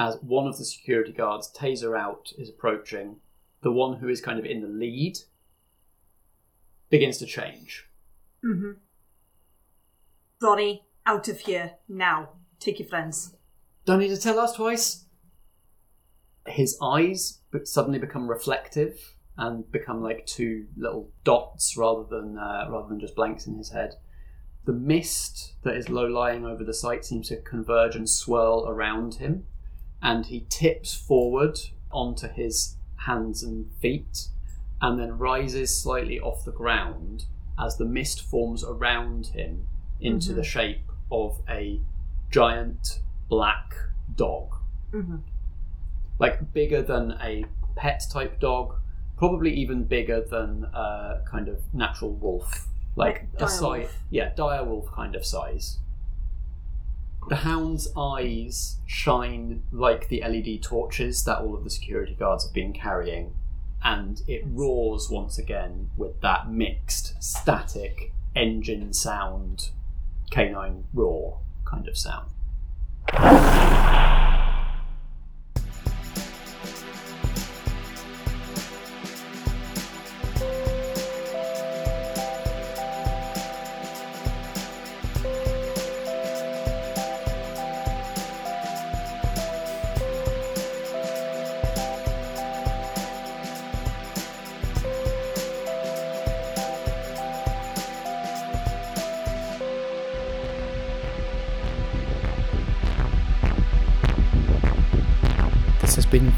as 0.00 0.16
one 0.22 0.46
of 0.46 0.56
the 0.56 0.64
security 0.64 1.12
guards, 1.12 1.52
taser 1.54 1.96
out, 1.96 2.32
is 2.38 2.48
approaching, 2.48 3.16
the 3.60 3.70
one 3.70 3.98
who 3.98 4.08
is 4.08 4.22
kind 4.22 4.38
of 4.38 4.46
in 4.46 4.62
the 4.62 4.66
lead 4.66 5.18
begins 6.88 7.18
to 7.18 7.26
change. 7.26 7.86
Mm-hmm. 8.42 8.72
Ronnie, 10.40 10.84
out 11.04 11.28
of 11.28 11.40
here 11.40 11.72
now. 11.86 12.30
Take 12.58 12.78
your 12.78 12.88
friends. 12.88 13.36
Don't 13.84 13.98
need 13.98 14.08
to 14.08 14.16
tell 14.16 14.38
us 14.38 14.54
twice. 14.54 15.04
His 16.46 16.78
eyes 16.82 17.40
suddenly 17.64 17.98
become 17.98 18.26
reflective 18.26 19.16
and 19.36 19.70
become 19.70 20.02
like 20.02 20.24
two 20.24 20.66
little 20.78 21.10
dots 21.24 21.76
rather 21.76 22.04
than 22.04 22.38
uh, 22.38 22.68
rather 22.70 22.88
than 22.88 23.00
just 23.00 23.14
blanks 23.14 23.46
in 23.46 23.58
his 23.58 23.70
head. 23.70 23.96
The 24.64 24.72
mist 24.72 25.56
that 25.62 25.76
is 25.76 25.90
low 25.90 26.06
lying 26.06 26.46
over 26.46 26.64
the 26.64 26.72
site 26.72 27.04
seems 27.04 27.28
to 27.28 27.36
converge 27.42 27.96
and 27.96 28.08
swirl 28.08 28.66
around 28.66 29.14
him, 29.16 29.44
and 30.02 30.26
he 30.26 30.46
tips 30.48 30.94
forward 30.94 31.58
onto 31.90 32.28
his 32.28 32.76
hands 33.06 33.42
and 33.42 33.70
feet, 33.80 34.28
and 34.80 34.98
then 34.98 35.18
rises 35.18 35.76
slightly 35.76 36.18
off 36.20 36.44
the 36.44 36.52
ground 36.52 37.24
as 37.58 37.76
the 37.76 37.84
mist 37.84 38.22
forms 38.22 38.64
around 38.64 39.28
him 39.28 39.66
into 40.00 40.32
the 40.32 40.44
shape 40.44 40.90
of 41.12 41.40
a 41.48 41.80
giant 42.30 43.00
black 43.28 43.74
dog. 44.16 44.54
Mhm. 44.92 45.20
Like 46.18 46.52
bigger 46.52 46.82
than 46.82 47.12
a 47.20 47.44
pet 47.76 48.02
type 48.10 48.40
dog, 48.40 48.76
probably 49.16 49.52
even 49.52 49.84
bigger 49.84 50.22
than 50.22 50.64
a 50.72 51.22
kind 51.26 51.48
of 51.48 51.62
natural 51.74 52.12
wolf. 52.12 52.68
Like, 52.96 53.28
Like 53.34 53.42
a 53.42 53.48
size, 53.48 53.88
yeah, 54.10 54.34
dire 54.34 54.64
wolf 54.64 54.90
kind 54.92 55.14
of 55.14 55.24
size. 55.24 55.78
The 57.28 57.36
hound's 57.36 57.88
eyes 57.96 58.78
shine 58.86 59.62
like 59.70 60.08
the 60.08 60.22
LED 60.22 60.62
torches 60.62 61.24
that 61.24 61.38
all 61.38 61.54
of 61.54 61.64
the 61.64 61.70
security 61.70 62.14
guards 62.14 62.44
have 62.44 62.52
been 62.52 62.72
carrying, 62.72 63.34
and 63.84 64.22
it 64.26 64.42
roars 64.46 65.08
once 65.10 65.38
again 65.38 65.90
with 65.96 66.20
that 66.22 66.50
mixed, 66.50 67.22
static 67.22 68.12
engine 68.34 68.92
sound, 68.92 69.70
canine 70.30 70.84
roar 70.92 71.40
kind 71.64 71.86
of 71.88 71.96
sound. 71.96 72.30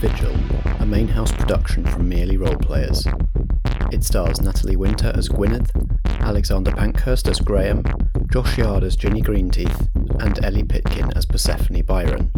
Vigil, 0.02 0.34
a 0.80 0.84
main 0.84 1.06
house 1.06 1.30
production 1.30 1.84
from 1.84 2.08
Merely 2.08 2.36
Roleplayers. 2.36 3.06
It 3.94 4.02
stars 4.02 4.40
Natalie 4.40 4.74
Winter 4.74 5.12
as 5.14 5.28
Gwyneth, 5.28 5.70
Alexander 6.22 6.72
Pankhurst 6.72 7.28
as 7.28 7.38
Graham, 7.38 7.84
Josh 8.32 8.58
Yard 8.58 8.82
as 8.82 8.96
Ginny 8.96 9.22
Greenteeth, 9.22 9.88
and 10.20 10.44
Ellie 10.44 10.64
Pitkin 10.64 11.12
as 11.16 11.24
Persephone 11.24 11.82
Byron. 11.82 12.32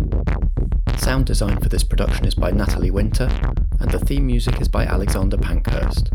Sound 0.98 1.24
design 1.24 1.58
for 1.58 1.70
this 1.70 1.84
production 1.84 2.26
is 2.26 2.34
by 2.34 2.50
Natalie 2.50 2.90
Winter, 2.90 3.30
and 3.80 3.90
the 3.90 3.98
theme 3.98 4.26
music 4.26 4.60
is 4.60 4.68
by 4.68 4.84
Alexander 4.84 5.38
Pankhurst. 5.38 6.10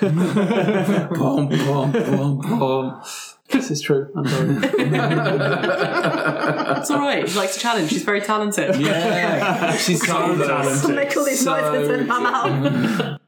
this 3.50 3.70
is 3.70 3.80
true. 3.80 4.10
I'm 4.16 4.26
sorry. 4.26 4.58
It's 6.78 6.90
all 6.90 6.98
right. 7.00 7.28
She 7.28 7.38
likes 7.38 7.54
to 7.54 7.60
challenge. 7.60 7.90
She's 7.90 8.04
very 8.04 8.20
talented. 8.20 8.76
Yeah. 8.76 9.76
She's 9.76 10.00
so 10.06 10.36
talented. 10.36 10.94
Make 10.94 11.16
all 11.16 11.24
these 11.24 11.42
So 11.42 11.58
noises 11.60 11.88
and 11.88 12.12
I'm 12.12 12.26
out. 12.26 13.20